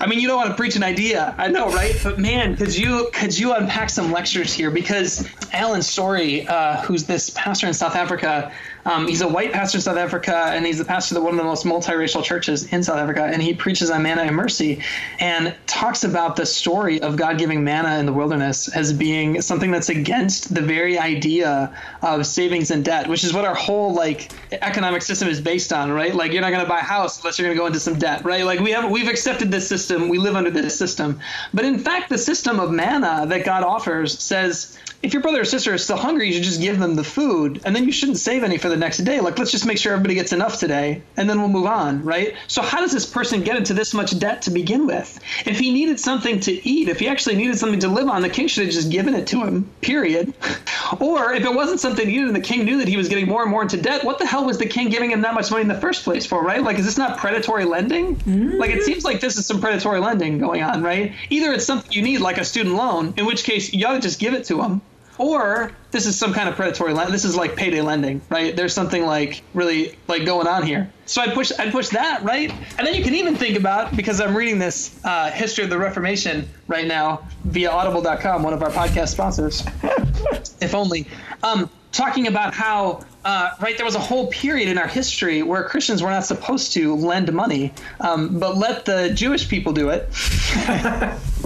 [0.00, 1.94] I mean, you don't want to preach an idea, I know, right?
[2.02, 4.70] But man, could you could you unpack some lectures here?
[4.70, 8.50] Because Alan Storey, uh, who's this pastor in South Africa,
[8.84, 11.38] um, he's a white pastor in South Africa, and he's the pastor of one of
[11.38, 13.24] the most multiracial churches in South Africa.
[13.24, 14.82] And he preaches on manna and mercy,
[15.20, 19.70] and talks about the story of God giving manna in the wilderness as being something
[19.70, 24.32] that's against the very idea of savings and debt, which is what our whole like
[24.52, 26.14] economic system is based on, right?
[26.14, 27.98] Like you're not going to buy a house unless you're going to go into some
[27.98, 28.44] debt, right?
[28.44, 31.20] Like we have we've accepted this system, we live under this system,
[31.54, 35.44] but in fact, the system of manna that God offers says if your brother or
[35.44, 38.18] sister is still hungry, you should just give them the food, and then you shouldn't
[38.18, 39.20] save any for the next day.
[39.20, 42.34] Like, let's just make sure everybody gets enough today, and then we'll move on, right?
[42.48, 45.20] So, how does this person get into this much debt to begin with?
[45.46, 48.28] If he needed something to eat, if he actually needed something to live on, the
[48.28, 50.34] king should have just given it to him, period.
[51.00, 53.28] or if it wasn't something he needed and the king knew that he was getting
[53.28, 55.50] more and more into debt, what the hell was the king giving him that much
[55.50, 56.62] money in the first place for, right?
[56.62, 58.16] Like, is this not predatory lending?
[58.16, 58.58] Mm-hmm.
[58.58, 61.12] Like, it seems like this is some predatory lending going on, right?
[61.30, 64.00] Either it's something you need, like a student loan, in which case you ought to
[64.00, 64.80] just give it to him
[65.18, 67.12] or this is some kind of predatory lend.
[67.12, 68.54] This is like payday lending, right?
[68.56, 70.90] There's something like really like going on here.
[71.06, 72.50] So I'd push I'd push that, right?
[72.78, 75.78] And then you can even think about because I'm reading this uh, history of the
[75.78, 79.64] Reformation right now via Audible.com, one of our podcast sponsors.
[80.60, 81.06] if only.
[81.42, 85.62] Um, talking about how uh, right there was a whole period in our history where
[85.64, 90.08] Christians were not supposed to lend money, um, but let the Jewish people do it.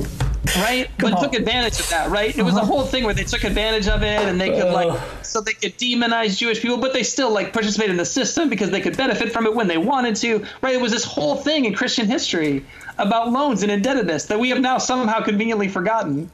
[0.57, 0.88] right?
[0.99, 1.24] Come but on.
[1.24, 2.36] took advantage of that, right?
[2.36, 2.66] It was a uh-huh.
[2.66, 5.76] whole thing where they took advantage of it and they could like so they could
[5.78, 9.32] demonize Jewish people, but they still like participate in the system because they could benefit
[9.32, 10.74] from it when they wanted to, right?
[10.74, 12.64] It was this whole thing in Christian history
[12.99, 16.30] about loans and indebtedness that we have now somehow conveniently forgotten.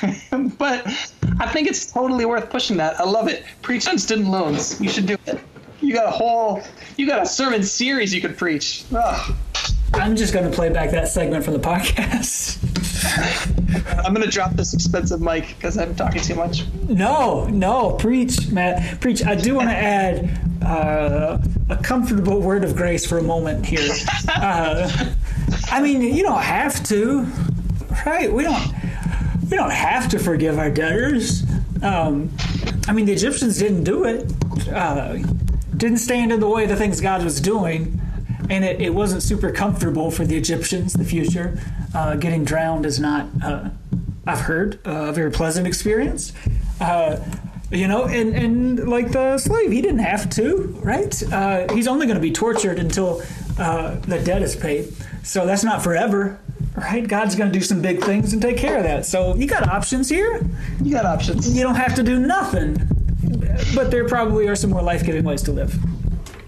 [0.58, 0.86] but
[1.38, 2.98] I think it's totally worth pushing that.
[2.98, 3.44] I love it.
[3.62, 4.80] Preach on student loans.
[4.80, 5.40] You should do it.
[5.80, 6.62] You got a whole,
[6.96, 8.84] you got a sermon series you could preach.
[8.94, 9.34] Ugh.
[9.94, 12.62] I'm just going to play back that segment from the podcast.
[13.04, 16.64] I'm going to drop this expensive mic because I'm talking too much.
[16.88, 19.24] No, no, preach, Matt, preach.
[19.24, 21.38] I do want to add uh,
[21.68, 23.88] a comfortable word of grace for a moment here.
[24.28, 25.14] Uh,
[25.70, 27.22] I mean, you don't have to,
[28.04, 28.30] right?
[28.30, 28.74] We don't.
[29.50, 31.44] We don't have to forgive our debtors.
[31.82, 32.30] Um,
[32.86, 34.30] I mean, the Egyptians didn't do it.
[34.68, 35.18] Uh,
[35.76, 38.00] didn't stand in the way of the things God was doing
[38.50, 40.92] and it, it wasn't super comfortable for the Egyptians.
[40.92, 41.58] The future,
[41.94, 43.70] uh, getting drowned is not, uh,
[44.26, 46.32] I've heard, uh, a very pleasant experience.
[46.80, 47.18] Uh,
[47.70, 51.22] you know, and, and like the slave, he didn't have to, right?
[51.32, 53.22] Uh, he's only going to be tortured until
[53.58, 54.92] uh, the debt is paid.
[55.24, 56.38] So that's not forever,
[56.76, 57.06] right?
[57.06, 59.04] God's going to do some big things and take care of that.
[59.04, 60.46] So you got options here.
[60.82, 61.56] You got options.
[61.56, 62.76] You don't have to do nothing,
[63.74, 65.76] but there probably are some more life giving ways to live.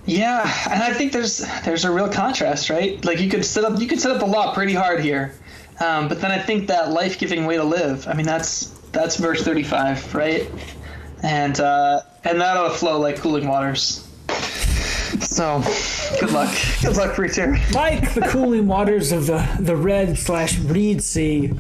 [0.09, 3.05] Yeah, and I think there's there's a real contrast, right?
[3.05, 5.35] Like you could set up you could set up the law pretty hard here,
[5.81, 8.09] um, but then I think that life giving way to live.
[8.09, 10.51] I mean, that's that's verse thirty five, right?
[11.23, 14.09] And uh, and that ought to flow like cooling waters.
[15.21, 15.63] So,
[16.21, 16.55] good luck.
[16.81, 17.59] Good luck, Preacher.
[17.73, 21.53] Like the cooling waters of the, the Red slash Reed Sea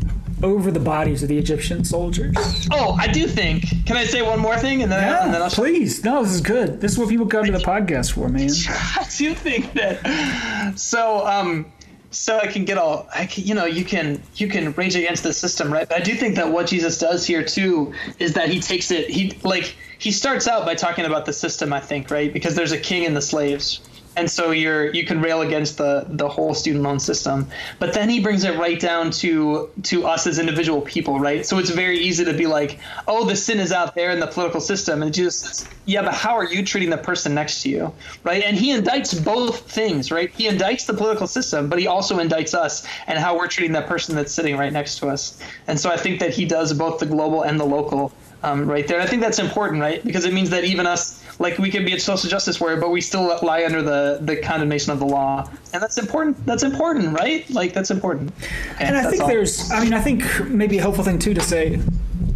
[0.43, 2.37] over the bodies of the Egyptian soldiers.
[2.71, 3.65] Oh, I do think.
[3.87, 6.05] Can I say one more thing, and then, and then Yeah, I'll please.
[6.05, 6.81] No, this is good.
[6.81, 8.51] This is what people come to the podcast for, man.
[8.69, 10.79] I do think that.
[10.79, 11.73] So, um,
[12.11, 15.23] so I can get all, I can, you know, you can you can rage against
[15.23, 15.89] the system, right?
[15.89, 19.11] But I do think that what Jesus does here too is that he takes it.
[19.11, 22.33] He like he starts out by talking about the system, I think, right?
[22.33, 23.81] Because there's a king and the slaves.
[24.19, 27.47] And so you're you can rail against the the whole student loan system,
[27.79, 31.47] but then he brings it right down to to us as individual people, right?
[31.47, 34.27] So it's very easy to be like, oh, the sin is out there in the
[34.27, 37.69] political system, and Jesus says, yeah, but how are you treating the person next to
[37.69, 37.95] you,
[38.25, 38.43] right?
[38.43, 40.31] And he indicts both things, right?
[40.31, 43.87] He indicts the political system, but he also indicts us and how we're treating that
[43.87, 45.41] person that's sitting right next to us.
[45.69, 48.13] And so I think that he does both the global and the local
[48.43, 49.01] um, right there.
[49.01, 50.05] I think that's important, right?
[50.05, 52.91] Because it means that even us, like we can be a social justice warrior, but
[52.91, 56.45] we still lie under the the condemnation of the law, and that's important.
[56.47, 57.49] That's important, right?
[57.51, 58.33] Like that's important.
[58.75, 59.29] Okay, And I think all.
[59.29, 61.81] there's, I mean, I think maybe a helpful thing too to say,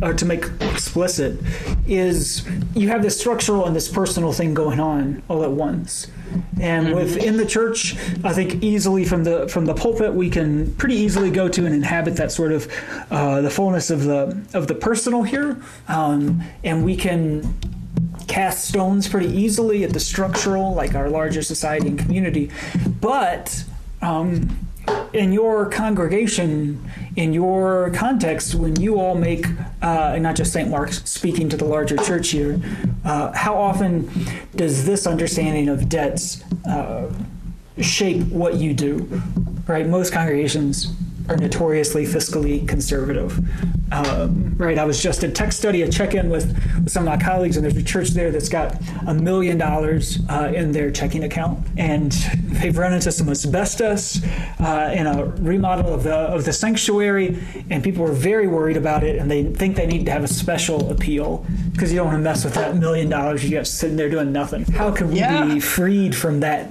[0.01, 1.39] or to make explicit,
[1.87, 6.09] is you have this structural and this personal thing going on all at once.
[6.61, 6.95] And Mm-hmm.
[6.95, 11.31] within the church, I think easily from the from the pulpit we can pretty easily
[11.31, 12.69] go to and inhabit that sort of
[13.11, 15.57] uh, the fullness of the of the personal here,
[15.89, 17.55] um, and we can
[18.29, 22.51] cast stones pretty easily at the structural, like our larger society and community.
[23.01, 23.65] But
[24.01, 24.49] um,
[25.13, 29.47] in your congregation, in your context, when you all make,
[29.83, 30.71] uh, and not just St.
[30.71, 32.61] Mark's, speaking to the larger church here,
[33.05, 34.11] uh, how often
[34.57, 37.13] does this understanding of debts uh,
[37.81, 39.23] shape what you do?
[39.67, 39.87] Right?
[39.87, 40.95] Most congregations
[41.29, 43.39] are notoriously fiscally conservative.
[43.93, 44.79] Um, right?
[44.79, 46.47] I was just in text study, a check in with,
[46.83, 50.19] with some of my colleagues, and there's a church there that's got a million dollars
[50.31, 54.23] uh, in their checking account, and they've run into some asbestos
[54.61, 57.39] uh, in a remodel of the of the sanctuary,
[57.71, 60.29] and people are very worried about it, and they think they need to have a
[60.29, 63.97] special appeal because you don't want to mess with that million dollars you got sitting
[63.97, 64.65] there doing nothing.
[64.65, 65.45] How can we Yeah.
[65.45, 66.69] be freed from that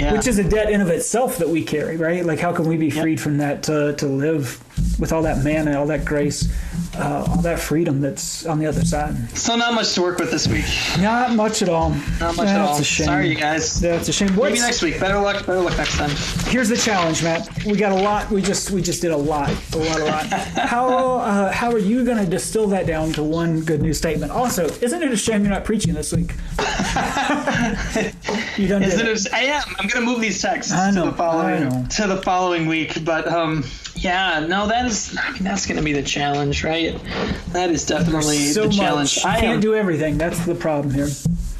[0.00, 0.12] Yeah.
[0.12, 2.24] which is a debt in of itself that we carry, right?
[2.24, 4.62] Like, how can we be freed from that to, to live
[4.98, 6.48] with all that manna, all that grace,
[6.96, 9.14] uh, all that freedom that's on the other side?
[9.36, 10.64] so not much to work with this week.
[11.00, 11.90] Not much at all.
[11.90, 12.78] Not much That's at all.
[12.78, 13.06] a shame.
[13.06, 13.80] Sorry, you guys.
[13.80, 14.34] That's a shame.
[14.36, 15.00] Maybe next week.
[15.00, 15.46] Better luck.
[15.46, 16.10] Better luck next time.
[16.50, 17.48] here's the challenge, Matt.
[17.64, 18.30] We got a lot.
[18.30, 20.26] We just we just did a lot, a lot, a lot.
[20.70, 24.32] How uh, how are you going to distill that down to one good news statement?
[24.32, 26.32] Also, isn't it a shame you're not preaching this week?
[28.56, 29.26] you done Is did it?
[29.26, 29.62] A, I am.
[29.78, 33.04] I'm gonna move these texts to the following to the following week.
[33.04, 33.64] But um,
[33.96, 35.16] yeah, no, that is.
[35.18, 36.98] I mean, that's gonna be the challenge, right?
[37.52, 39.16] That is definitely so the challenge.
[39.16, 39.24] much.
[39.24, 39.60] You I can't am.
[39.60, 40.18] do everything.
[40.18, 41.08] That's the problem here.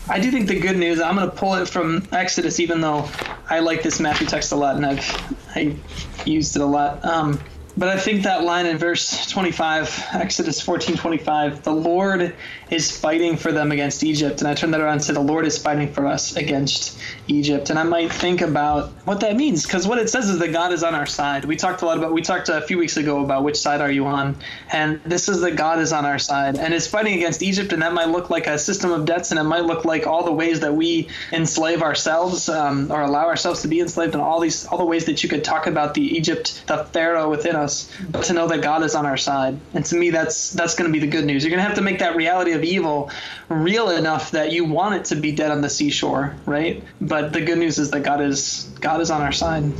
[0.09, 1.01] I do think the good news.
[1.01, 3.09] I'm gonna pull it from Exodus, even though
[3.49, 5.77] I like this Matthew text a lot, and I've I
[6.25, 7.05] used it a lot.
[7.05, 7.41] Um,
[7.77, 12.35] but I think that line in verse 25, Exodus 14:25, the Lord
[12.71, 15.47] is fighting for them against Egypt, and I turn that around and say the Lord
[15.47, 16.99] is fighting for us against
[17.29, 20.53] Egypt, and I might think about what that means, because what it says is that
[20.53, 21.45] God is on our side.
[21.45, 22.12] We talked a lot about.
[22.12, 24.37] We talked a few weeks ago about which side are you on,
[24.73, 27.83] and this is that God is on our side, and is fighting against Egypt, and
[27.83, 30.33] that might look like a system of debts, and it might look like all the
[30.33, 34.66] ways that we enslave ourselves um, or allow ourselves to be enslaved, and all these
[34.66, 38.25] all the ways that you could talk about the Egypt, the Pharaoh within us, but
[38.25, 40.93] to know that God is on our side, and to me that's that's going to
[40.93, 41.45] be the good news.
[41.45, 43.11] You're going to have to make that reality of evil
[43.49, 46.83] real enough that you want it to be dead on the seashore, right?
[47.01, 49.73] But the good news is that God is God is on our side.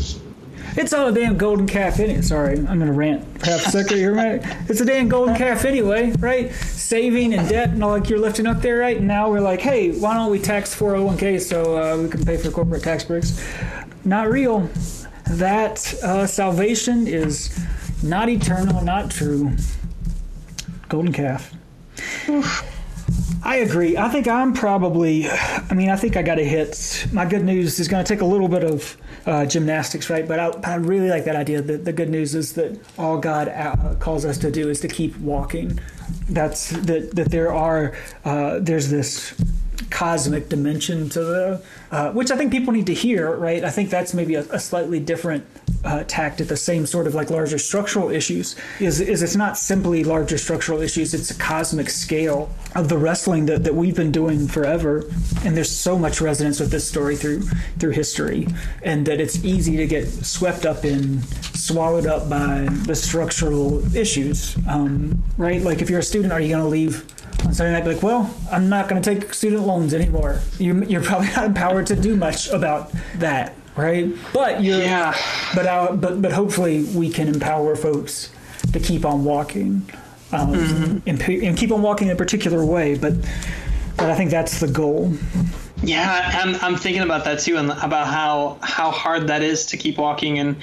[0.77, 2.23] It's all a damn golden calf anyway.
[2.23, 4.41] Sorry, I'm gonna rant half a second here, right?
[4.69, 6.53] It's a damn golden calf anyway, right?
[6.53, 9.01] Saving and debt and all like you're lifting up there, right?
[9.01, 12.51] Now we're like, hey, why don't we tax 401k so uh, we can pay for
[12.51, 13.43] corporate tax breaks?
[14.05, 14.71] Not real.
[15.27, 17.59] That uh, salvation is
[18.03, 19.53] not eternal, not true.
[20.89, 21.53] Golden calf.
[23.43, 23.97] I agree.
[23.97, 27.07] I think I'm probably, I mean, I think I got to hit.
[27.11, 30.29] My good news is going to take a little bit of uh, gymnastics, right?
[30.29, 31.63] But I, I really like that idea.
[31.63, 34.89] That the good news is that all God uh, calls us to do is to
[34.89, 35.79] keep walking.
[36.29, 39.35] That's that, that there are, uh, there's this
[39.91, 43.65] cosmic dimension to the, uh, which I think people need to hear, right?
[43.65, 45.45] I think that's maybe a, a slightly different
[45.85, 48.57] uh, tact at the same sort of like larger structural issues.
[48.81, 53.47] Is is it's not simply larger structural issues; it's a cosmic scale of the wrestling
[53.47, 55.05] that, that we've been doing forever.
[55.45, 57.43] And there's so much resonance with this story through
[57.79, 58.47] through history,
[58.83, 61.23] and that it's easy to get swept up in,
[61.55, 65.63] swallowed up by the structural issues, um, right?
[65.63, 67.05] Like if you're a student, are you going to leave?
[67.45, 70.41] And so they'd be like, well, I'm not going to take student loans anymore.
[70.59, 74.09] You, you're probably not empowered to do much about that, right?
[74.33, 75.17] But you're, Yeah.
[75.55, 78.31] but uh, but but hopefully we can empower folks
[78.73, 79.89] to keep on walking,
[80.33, 82.97] um, and, pe- and keep on walking in a particular way.
[82.97, 83.15] But
[83.97, 85.13] but I think that's the goal.
[85.83, 89.77] Yeah, I'm, I'm thinking about that too, and about how how hard that is to
[89.79, 90.39] keep walking.
[90.39, 90.57] And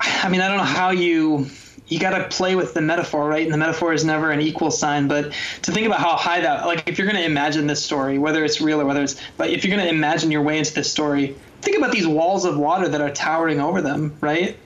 [0.00, 1.48] I mean, I don't know how you
[1.88, 3.44] you got to play with the metaphor, right?
[3.44, 5.08] And the metaphor is never an equal sign.
[5.08, 5.32] But
[5.62, 8.44] to think about how high that, like, if you're going to imagine this story, whether
[8.44, 10.90] it's real or whether it's, but if you're going to imagine your way into this
[10.90, 14.56] story, think about these walls of water that are towering over them, right?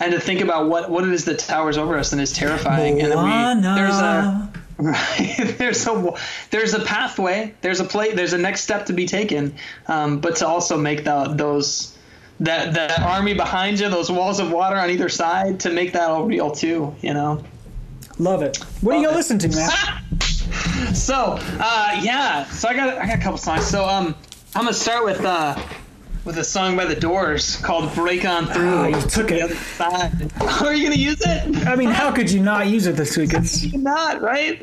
[0.00, 3.00] And to think about what what it is that towers over us and is terrifying.
[3.00, 5.54] And that we, there's a Right.
[5.56, 6.14] there's a
[6.50, 7.54] there's a pathway.
[7.60, 8.12] There's a play.
[8.12, 9.54] There's a next step to be taken.
[9.86, 11.93] Um, but to also make that those
[12.44, 16.08] that that army behind you, those walls of water on either side, to make that
[16.10, 16.94] all real too.
[17.02, 17.44] You know.
[18.18, 18.58] Love it.
[18.80, 19.16] What are you Love gonna it.
[19.16, 20.02] listen to, Matt?
[20.94, 22.44] So uh, yeah.
[22.44, 23.66] So I got I got a couple songs.
[23.66, 24.14] So um,
[24.54, 25.58] I'm gonna start with uh,
[26.24, 29.50] with a song by the Doors called "Break On Through." Ah, you took it.
[29.80, 31.66] Are you gonna use it?
[31.66, 33.32] I mean, how could you not use it this week?
[33.34, 34.60] It's not right.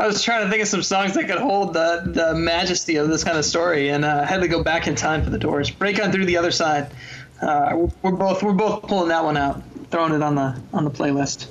[0.00, 3.08] I was trying to think of some songs that could hold the, the majesty of
[3.08, 5.38] this kind of story, and uh, I had to go back in time for the
[5.38, 5.68] Doors.
[5.68, 6.90] Break on through the other side.
[7.42, 10.90] Uh, we're both we're both pulling that one out, throwing it on the on the
[10.90, 11.48] playlist.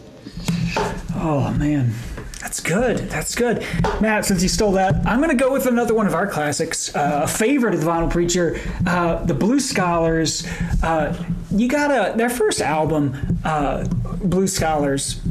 [1.13, 1.93] Oh man,
[2.41, 2.97] that's good.
[3.09, 3.63] That's good,
[4.01, 4.25] Matt.
[4.25, 7.21] Since you stole that, I'm going to go with another one of our classics, uh,
[7.25, 10.47] a favorite of the Vinyl Preacher, uh, the Blue Scholars.
[10.81, 11.15] Uh,
[11.51, 13.85] you got a their first album, uh,
[14.23, 15.21] Blue Scholars.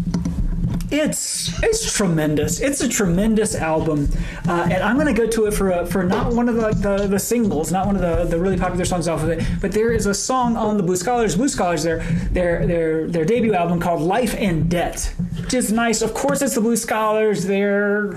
[0.91, 2.61] It's it's tremendous.
[2.61, 4.09] It's a tremendous album,
[4.49, 6.71] uh, and I'm going to go to it for a, for not one of the,
[6.71, 9.73] the, the singles, not one of the, the really popular songs off of it, but
[9.73, 11.37] there is a song on the Blue Scholars.
[11.37, 11.99] Blue Scholars, their
[12.33, 15.13] their their their debut album called Life and Debt,
[15.43, 16.01] which is nice.
[16.01, 17.45] Of course, it's the Blue Scholars.
[17.45, 18.15] They're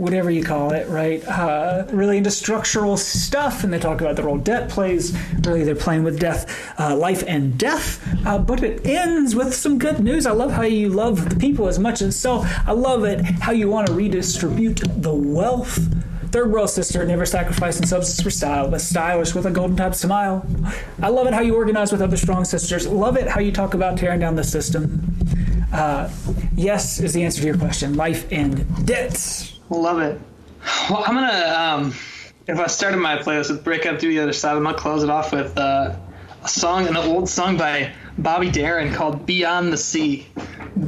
[0.00, 1.22] whatever you call it, right?
[1.28, 5.16] Uh, really into structural stuff, and they talk about the role debt plays.
[5.44, 8.02] Really, they're playing with death, uh, life and death.
[8.26, 10.24] Uh, but it ends with some good news.
[10.24, 12.42] I love how you love the people as much as so.
[12.66, 15.78] I love it how you want to redistribute the wealth.
[16.32, 20.46] Third world sister, never sacrificing substance for style, but stylish with a golden type smile.
[21.02, 22.86] I love it how you organize with other strong sisters.
[22.86, 25.14] Love it how you talk about tearing down the system.
[25.74, 26.08] Uh,
[26.56, 27.96] yes is the answer to your question.
[27.96, 29.59] Life and debt.
[29.70, 30.20] Love it.
[30.90, 31.94] Well, I'm gonna um,
[32.46, 35.02] if I started my playlist with "Break Up Through the Other Side," I'm gonna close
[35.04, 35.96] it off with uh,
[36.42, 40.26] a song, an old song by Bobby Darin called "Beyond the Sea."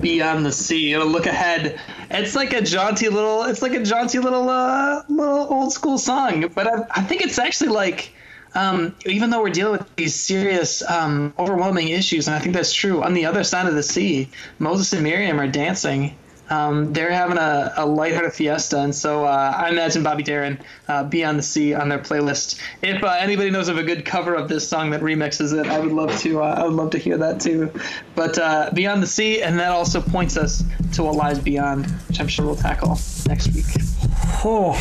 [0.01, 0.95] Beyond the Sea.
[0.95, 1.79] It'll look ahead.
[2.11, 3.45] It's like a jaunty little.
[3.45, 6.49] It's like a jaunty little, uh, little old school song.
[6.55, 8.13] But I, I think it's actually like.
[8.55, 12.75] Um, even though we're dealing with these serious, um, overwhelming issues, and I think that's
[12.75, 14.29] true, on the other side of the sea,
[14.59, 16.15] Moses and Miriam are dancing.
[16.53, 21.05] Um, they're having a, a lighthearted fiesta, and so uh, I imagine Bobby Darin, uh,
[21.05, 22.61] "Beyond the Sea" on their playlist.
[22.83, 25.79] If uh, anybody knows of a good cover of this song that remixes it, I
[25.81, 26.43] would love to.
[26.43, 27.73] Uh, I would love to hear that too.
[28.15, 32.21] But uh, "Beyond the Sea," and that also points us to what lies beyond, which
[32.21, 33.65] I'm sure we'll tackle next week.
[34.45, 34.75] Oh,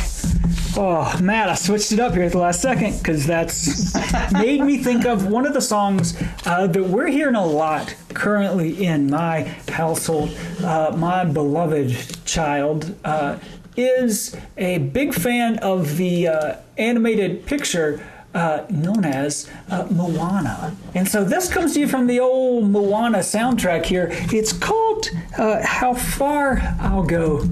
[0.75, 3.93] oh, Matt, I switched it up here at the last second because that's
[4.33, 8.85] made me think of one of the songs uh, that we're hearing a lot currently
[8.85, 10.35] in my household.
[10.63, 13.37] Uh, my beloved child uh,
[13.75, 18.01] is a big fan of the uh, animated picture.
[18.33, 20.73] Uh, known as uh, Moana.
[20.95, 24.07] And so this comes to you from the old Moana soundtrack here.
[24.31, 27.43] It's called uh, How Far I'll Go.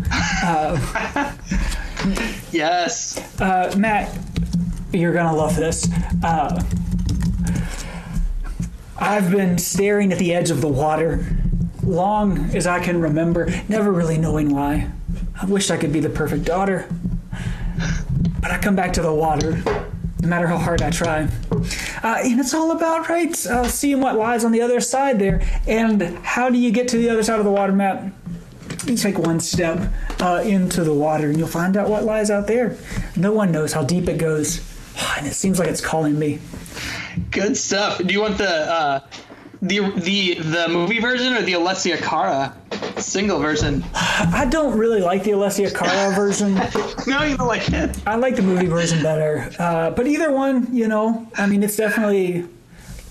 [2.51, 3.17] Yes.
[3.41, 4.17] Uh, Matt,
[4.93, 5.87] you're gonna love this.
[9.01, 11.25] I've been staring at the edge of the water
[11.83, 14.89] long as I can remember, never really knowing why.
[15.41, 16.87] I wish I could be the perfect daughter,
[18.41, 19.61] but I come back to the water,
[20.21, 21.29] no matter how hard I try.
[22.03, 25.41] Uh, and it's all about right, uh, seeing what lies on the other side there.
[25.65, 28.11] And how do you get to the other side of the water, Matt?
[28.85, 32.47] You take one step uh, into the water and you'll find out what lies out
[32.47, 32.77] there.
[33.15, 34.68] No one knows how deep it goes.
[35.17, 36.39] And it seems like it's calling me.
[37.31, 37.97] Good stuff.
[37.99, 38.99] Do you want the uh,
[39.61, 42.55] the the the movie version or the Alessia Cara
[42.97, 43.83] single version?
[43.93, 46.55] I don't really like the Alessia Cara version.
[47.07, 47.97] No, you don't like it.
[48.07, 49.49] I like the movie version better.
[49.59, 52.45] Uh, but either one, you know, I mean, it's definitely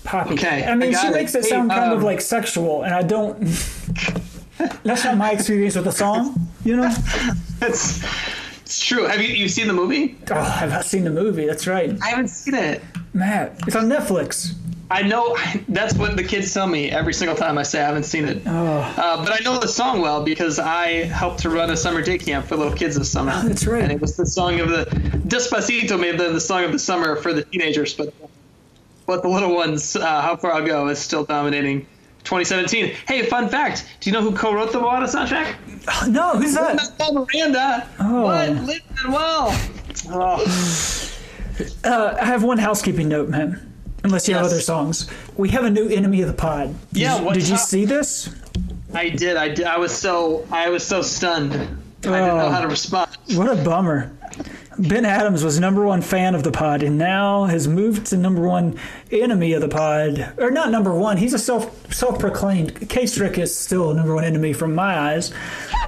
[0.03, 0.33] poppy.
[0.33, 1.13] Okay, I mean, I she it.
[1.13, 3.39] makes it Hey, sound kind of um, like sexual, and I don't.
[4.83, 6.91] That's not my experience with the song, you know?
[7.61, 8.03] It's
[8.89, 9.05] true.
[9.05, 10.17] Have you you seen the movie?
[10.31, 11.45] Oh, I've not seen the movie.
[11.45, 11.97] That's right.
[12.01, 12.81] I haven't seen it.
[13.13, 14.53] Matt, it's on Netflix.
[14.91, 15.37] I know
[15.69, 18.41] that's what the kids tell me every single time I say I haven't seen it.
[18.45, 22.01] Oh, Uh, but I know the song well because I helped to run a summer
[22.01, 23.31] day camp for little kids this summer.
[23.43, 23.83] that's right.
[23.83, 24.85] And it was the song of the
[25.27, 28.13] Despacito may have been the song of the summer for the teenagers, but
[29.05, 31.85] but the little ones, uh, How Far I'll Go, is still dominating
[32.23, 32.95] 2017.
[33.07, 35.55] Hey, fun fact: Do you know who co-wrote the Moana soundtrack?
[36.09, 36.91] no, who's that?
[36.97, 37.87] Paul Miranda.
[37.99, 38.23] Oh.
[38.23, 38.81] What?
[39.07, 39.59] Well.
[40.09, 41.15] Oh.
[41.83, 43.65] Uh, I have one housekeeping note, man.
[44.03, 46.73] Unless you have other songs, we have a new enemy of the pod.
[46.93, 48.33] Did Yeah, you, did you see this?
[48.93, 49.35] I did.
[49.35, 49.65] I did.
[49.65, 50.47] I was so.
[50.51, 51.53] I was so stunned.
[51.53, 51.57] I
[52.01, 52.49] didn't know Oh.
[52.49, 53.11] how to respond.
[53.33, 54.11] What a bummer.
[54.79, 58.47] Ben Adams was number one fan of the pod and now has moved to number
[58.47, 58.79] one
[59.11, 60.33] enemy of the pod.
[60.37, 62.87] Or not number one, he's a self self proclaimed.
[62.87, 65.33] K Strick is still number one enemy from my eyes.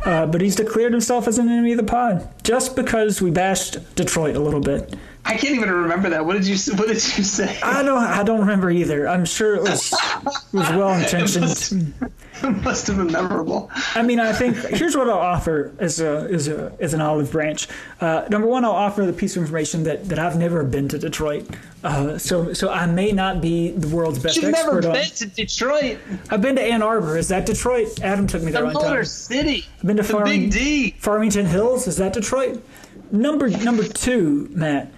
[0.05, 3.77] Uh, but he's declared himself as an enemy of the pod just because we bashed
[3.95, 4.93] Detroit a little bit.
[5.23, 6.25] I can't even remember that.
[6.25, 6.55] What did you?
[6.75, 7.59] What did you say?
[7.61, 9.07] I don't I don't remember either.
[9.07, 11.93] I'm sure it was it was well intentioned.
[12.43, 13.69] It must have been memorable.
[13.93, 17.31] I mean, I think here's what I'll offer as a as a as an olive
[17.31, 17.67] branch.
[18.01, 20.97] Uh, number one, I'll offer the piece of information that, that I've never been to
[20.97, 21.47] Detroit,
[21.83, 24.93] uh, so so I may not be the world's best You've never expert on.
[24.93, 25.99] been to Detroit,
[26.31, 27.15] I've been to Ann Arbor.
[27.15, 28.01] Is that Detroit?
[28.01, 28.73] Adam took me the there time.
[28.73, 30.95] Motor City, I've been to the Farming- Big D.
[30.97, 31.85] Farmington Hills.
[31.87, 32.63] Is that Detroit?
[33.11, 34.91] Number number two, Matt.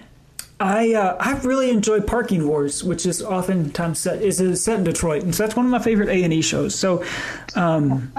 [0.60, 5.24] I uh, I really enjoy Parking Wars, which is oftentimes set is set in Detroit,
[5.24, 6.76] and so that's one of my favorite A and E shows.
[6.76, 7.04] So,
[7.56, 8.14] um,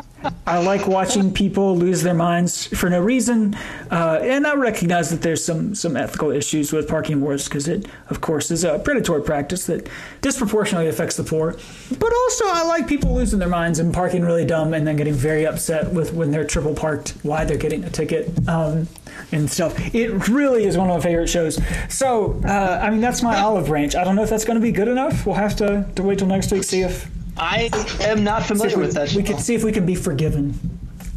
[0.46, 3.56] I like watching people lose their minds for no reason,
[3.90, 7.86] uh, and I recognize that there's some some ethical issues with Parking Wars because it,
[8.10, 9.88] of course, is a predatory practice that
[10.20, 11.56] disproportionately affects the poor.
[11.98, 15.14] But also, I like people losing their minds and parking really dumb, and then getting
[15.14, 18.48] very upset with when they're triple parked, why they're getting a ticket.
[18.48, 18.88] Um,
[19.34, 19.94] and stuff.
[19.94, 21.60] It really is one of my favorite shows.
[21.88, 23.94] So, uh, I mean, that's my olive branch.
[23.94, 25.26] I don't know if that's going to be good enough.
[25.26, 27.70] We'll have to, to wait till next week see if, I
[28.00, 29.12] am not familiar we, with that.
[29.12, 29.32] we show.
[29.32, 30.58] can see if we can be forgiven,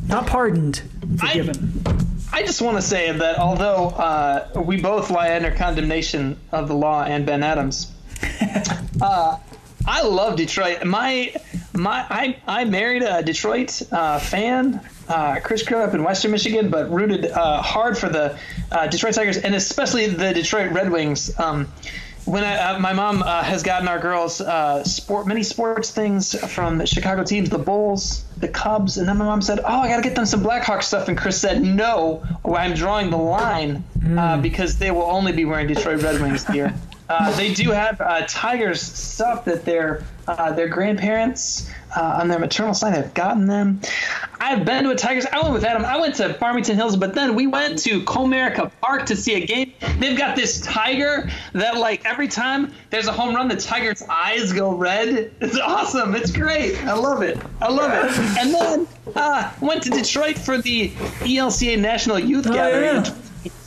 [0.07, 0.81] not pardoned,
[1.17, 1.83] forgiven.
[2.33, 6.75] I just want to say that although uh, we both lie under condemnation of the
[6.75, 7.91] law and Ben Adams,
[9.01, 9.37] uh,
[9.85, 10.83] I love Detroit.
[10.85, 11.33] My
[11.73, 14.81] my I, I married a Detroit uh, fan.
[15.07, 18.37] Uh, Chris grew up in Western Michigan, but rooted uh, hard for the
[18.71, 21.37] uh, Detroit Tigers and especially the Detroit Red Wings.
[21.39, 21.67] Um,
[22.27, 26.37] when I, uh, my mom uh, has gotten our girls uh, sport many sports things
[26.51, 29.87] from the Chicago teams, the Bulls, the Cubs, and then my mom said, "Oh, I
[29.87, 33.85] got to get them some Blackhawk stuff." And Chris said, "No, I'm drawing the line
[34.17, 36.73] uh, because they will only be wearing Detroit Red Wings gear."
[37.09, 42.39] Uh, they do have uh, Tigers stuff that their uh, their grandparents uh, on their
[42.39, 43.81] maternal side have gotten them.
[44.39, 45.25] I've been to a Tigers.
[45.25, 45.83] I went with Adam.
[45.83, 49.45] I went to Farmington Hills, but then we went to Comerica Park to see a
[49.45, 49.73] game.
[49.99, 54.53] They've got this tiger that, like, every time there's a home run, the tiger's eyes
[54.53, 55.33] go red.
[55.41, 56.13] It's awesome.
[56.15, 56.77] It's great.
[56.85, 57.39] I love it.
[57.61, 58.37] I love it.
[58.39, 63.05] And then uh, went to Detroit for the ELCA National Youth Oh, Gathering.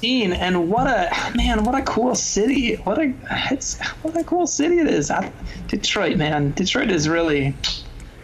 [0.02, 0.34] yeah.
[0.34, 1.64] and what a man!
[1.64, 2.76] What a cool city!
[2.76, 3.12] What a
[3.50, 5.10] it's what a cool city it is.
[5.10, 5.30] I,
[5.68, 6.52] Detroit, man.
[6.52, 7.54] Detroit is really.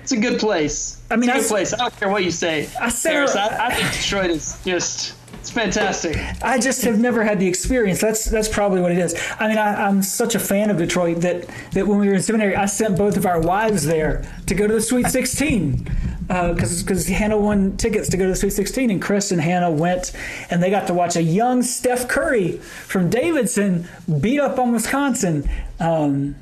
[0.06, 1.00] It's a good place.
[1.10, 1.74] I mean, it's a I good s- place.
[1.74, 2.68] I don't care what you say.
[2.80, 5.14] I said- Harris, I, I think Detroit is just.
[5.40, 6.16] It's fantastic.
[6.42, 8.00] I just have never had the experience.
[8.00, 9.14] That's that's probably what it is.
[9.40, 12.22] I mean, I, I'm such a fan of Detroit that that when we were in
[12.22, 15.88] seminary, I sent both of our wives there to go to the Sweet 16
[16.28, 19.70] because because Hannah won tickets to go to the Sweet 16, and Chris and Hannah
[19.72, 20.12] went,
[20.50, 23.88] and they got to watch a young Steph Curry from Davidson
[24.20, 25.48] beat up on Wisconsin.
[25.80, 26.34] Um,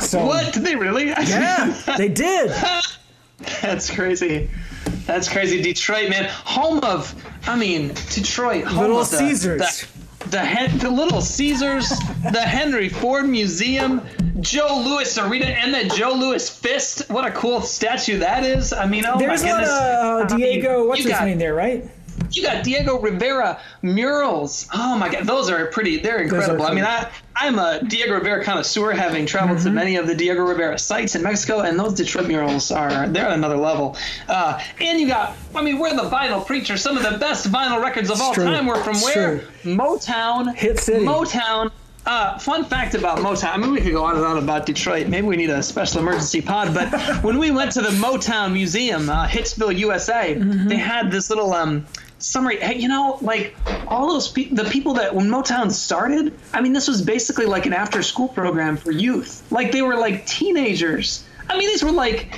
[0.00, 1.06] so What did they really?
[1.08, 2.50] Yeah, they did.
[3.60, 4.50] That's crazy.
[5.06, 5.62] That's crazy.
[5.62, 7.14] Detroit, man, home of.
[7.46, 9.86] I mean, Detroit, home Little of the, Caesars.
[10.20, 11.88] The, the, Hen- the Little Caesars,
[12.32, 14.00] the Henry Ford Museum,
[14.40, 17.10] Joe Louis Arena, and the Joe Louis Fist.
[17.10, 18.72] What a cool statue that is.
[18.72, 19.70] I mean, oh There's my a lot goodness.
[19.70, 20.86] of uh, mean, Diego.
[20.86, 21.84] What's his got, name there, right?
[22.36, 24.66] You got Diego Rivera murals.
[24.72, 25.98] Oh my God, those are pretty.
[25.98, 26.64] They're incredible.
[26.66, 26.84] I mean.
[26.84, 29.66] I I'm a Diego Rivera connoisseur, having traveled Mm-hmm.
[29.68, 33.26] to many of the Diego Rivera sites in Mexico, and those Detroit murals are they're
[33.26, 33.96] at another level.
[34.28, 36.76] Uh, and you got, I mean, we're the vinyl preacher.
[36.76, 38.44] Some of the best vinyl records of all true.
[38.44, 39.38] time were from It's where?
[39.38, 39.48] true.
[39.64, 40.54] Motown.
[40.54, 41.04] Hit City.
[41.06, 41.70] Motown.
[42.04, 43.54] Uh, fun fact about Motown.
[43.54, 45.06] I mean, we could go on and on about Detroit.
[45.06, 46.74] Maybe we need a special emergency pod.
[46.74, 46.90] But
[47.24, 50.68] when we went to the Motown Museum, uh, Hitsville, USA, Mm-hmm.
[50.68, 51.86] they had this little um,
[52.22, 52.58] summary.
[52.58, 53.54] Hey, you know, like
[53.86, 56.32] all those pe- the people that when Motown started.
[56.52, 59.42] I mean, this was basically like an after-school program for youth.
[59.50, 61.24] Like they were like teenagers.
[61.48, 62.30] I mean, these were like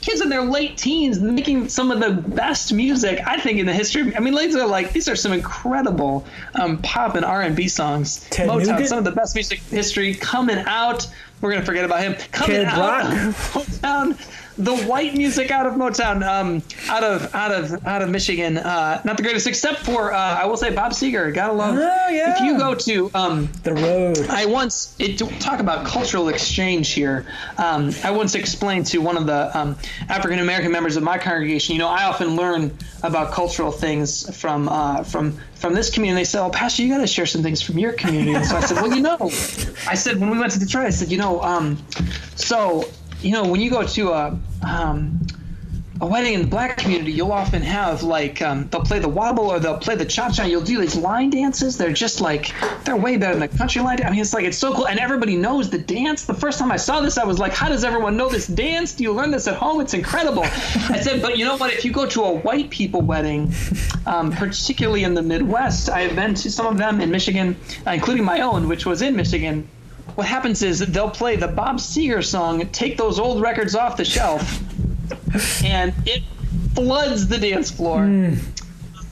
[0.00, 3.72] kids in their late teens making some of the best music I think in the
[3.72, 4.14] history.
[4.16, 7.68] I mean, ladies are like these are some incredible um, pop and R and B
[7.68, 8.26] songs.
[8.30, 8.88] Ted Motown, Nugent?
[8.88, 11.06] some of the best music history coming out.
[11.40, 12.14] we're gonna forget about him.
[12.32, 13.04] Coming Kid out Rock.
[13.54, 18.58] Motown, the white music out of Motown, um, out of out of out of Michigan.
[18.58, 21.32] Uh, not the greatest, except for uh, I will say Bob Seger.
[21.32, 21.76] Gotta love.
[21.76, 22.34] Oh, yeah.
[22.34, 24.18] If you go to um, The road.
[24.28, 27.24] I once it, talk about cultural exchange here.
[27.56, 29.76] Um, I once explained to one of the um,
[30.08, 31.74] African American members of my congregation.
[31.74, 36.22] You know, I often learn about cultural things from uh, from from this community.
[36.22, 38.56] They said, "Oh, Pastor, you got to share some things from your community." And so
[38.56, 39.18] I said, "Well, you know,"
[39.86, 41.78] I said when we went to Detroit, I said, "You know, um,
[42.34, 42.88] so
[43.20, 45.20] you know when you go to a um,
[46.00, 49.50] a wedding in the black community, you'll often have like um, they'll play the wobble
[49.50, 50.44] or they'll play the cha cha.
[50.44, 51.76] You'll do these line dances.
[51.76, 52.54] They're just like
[52.84, 53.96] they're way better than the country line.
[53.96, 54.08] Dance.
[54.08, 56.24] I mean, it's like it's so cool, and everybody knows the dance.
[56.24, 58.94] The first time I saw this, I was like, how does everyone know this dance?
[58.94, 59.80] Do you learn this at home?
[59.80, 60.44] It's incredible.
[60.44, 61.72] I said, but you know what?
[61.72, 63.52] If you go to a white people wedding,
[64.06, 67.56] um, particularly in the Midwest, I have been to some of them in Michigan,
[67.86, 69.68] uh, including my own, which was in Michigan.
[70.14, 74.04] What happens is they'll play the Bob Seger song, take those old records off the
[74.04, 74.60] shelf
[75.64, 76.22] and it
[76.74, 78.02] floods the dance floor.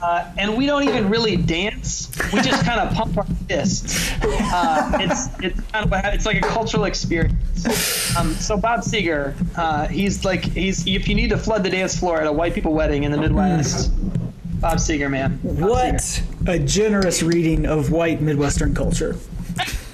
[0.02, 2.10] Uh, and we don't even really dance.
[2.32, 4.12] We just kind of pump our fists.
[4.22, 8.16] Uh, it's it's kind of a, it's like a cultural experience.
[8.16, 11.98] Um, so Bob Seger, uh, he's like he's if you need to flood the dance
[11.98, 13.90] floor at a white people wedding in the Midwest,
[14.60, 15.40] Bob Seger, man.
[15.42, 16.48] Bob What Seger.
[16.48, 19.16] a generous reading of white Midwestern culture.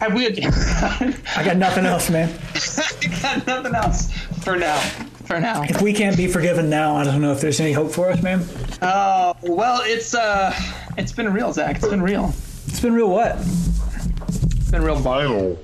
[0.00, 0.26] Have we?
[0.28, 2.28] I got nothing else, man.
[2.54, 4.10] I got nothing else
[4.42, 4.78] for now.
[5.26, 5.62] For now.
[5.62, 8.22] If we can't be forgiven now, I don't know if there's any hope for us,
[8.22, 8.42] man.
[8.82, 10.54] Oh well, it's uh,
[10.96, 11.76] it's been real, Zach.
[11.76, 12.32] It's been real.
[12.66, 13.36] It's been real what?
[13.36, 14.98] It's been real.
[15.00, 15.58] Final.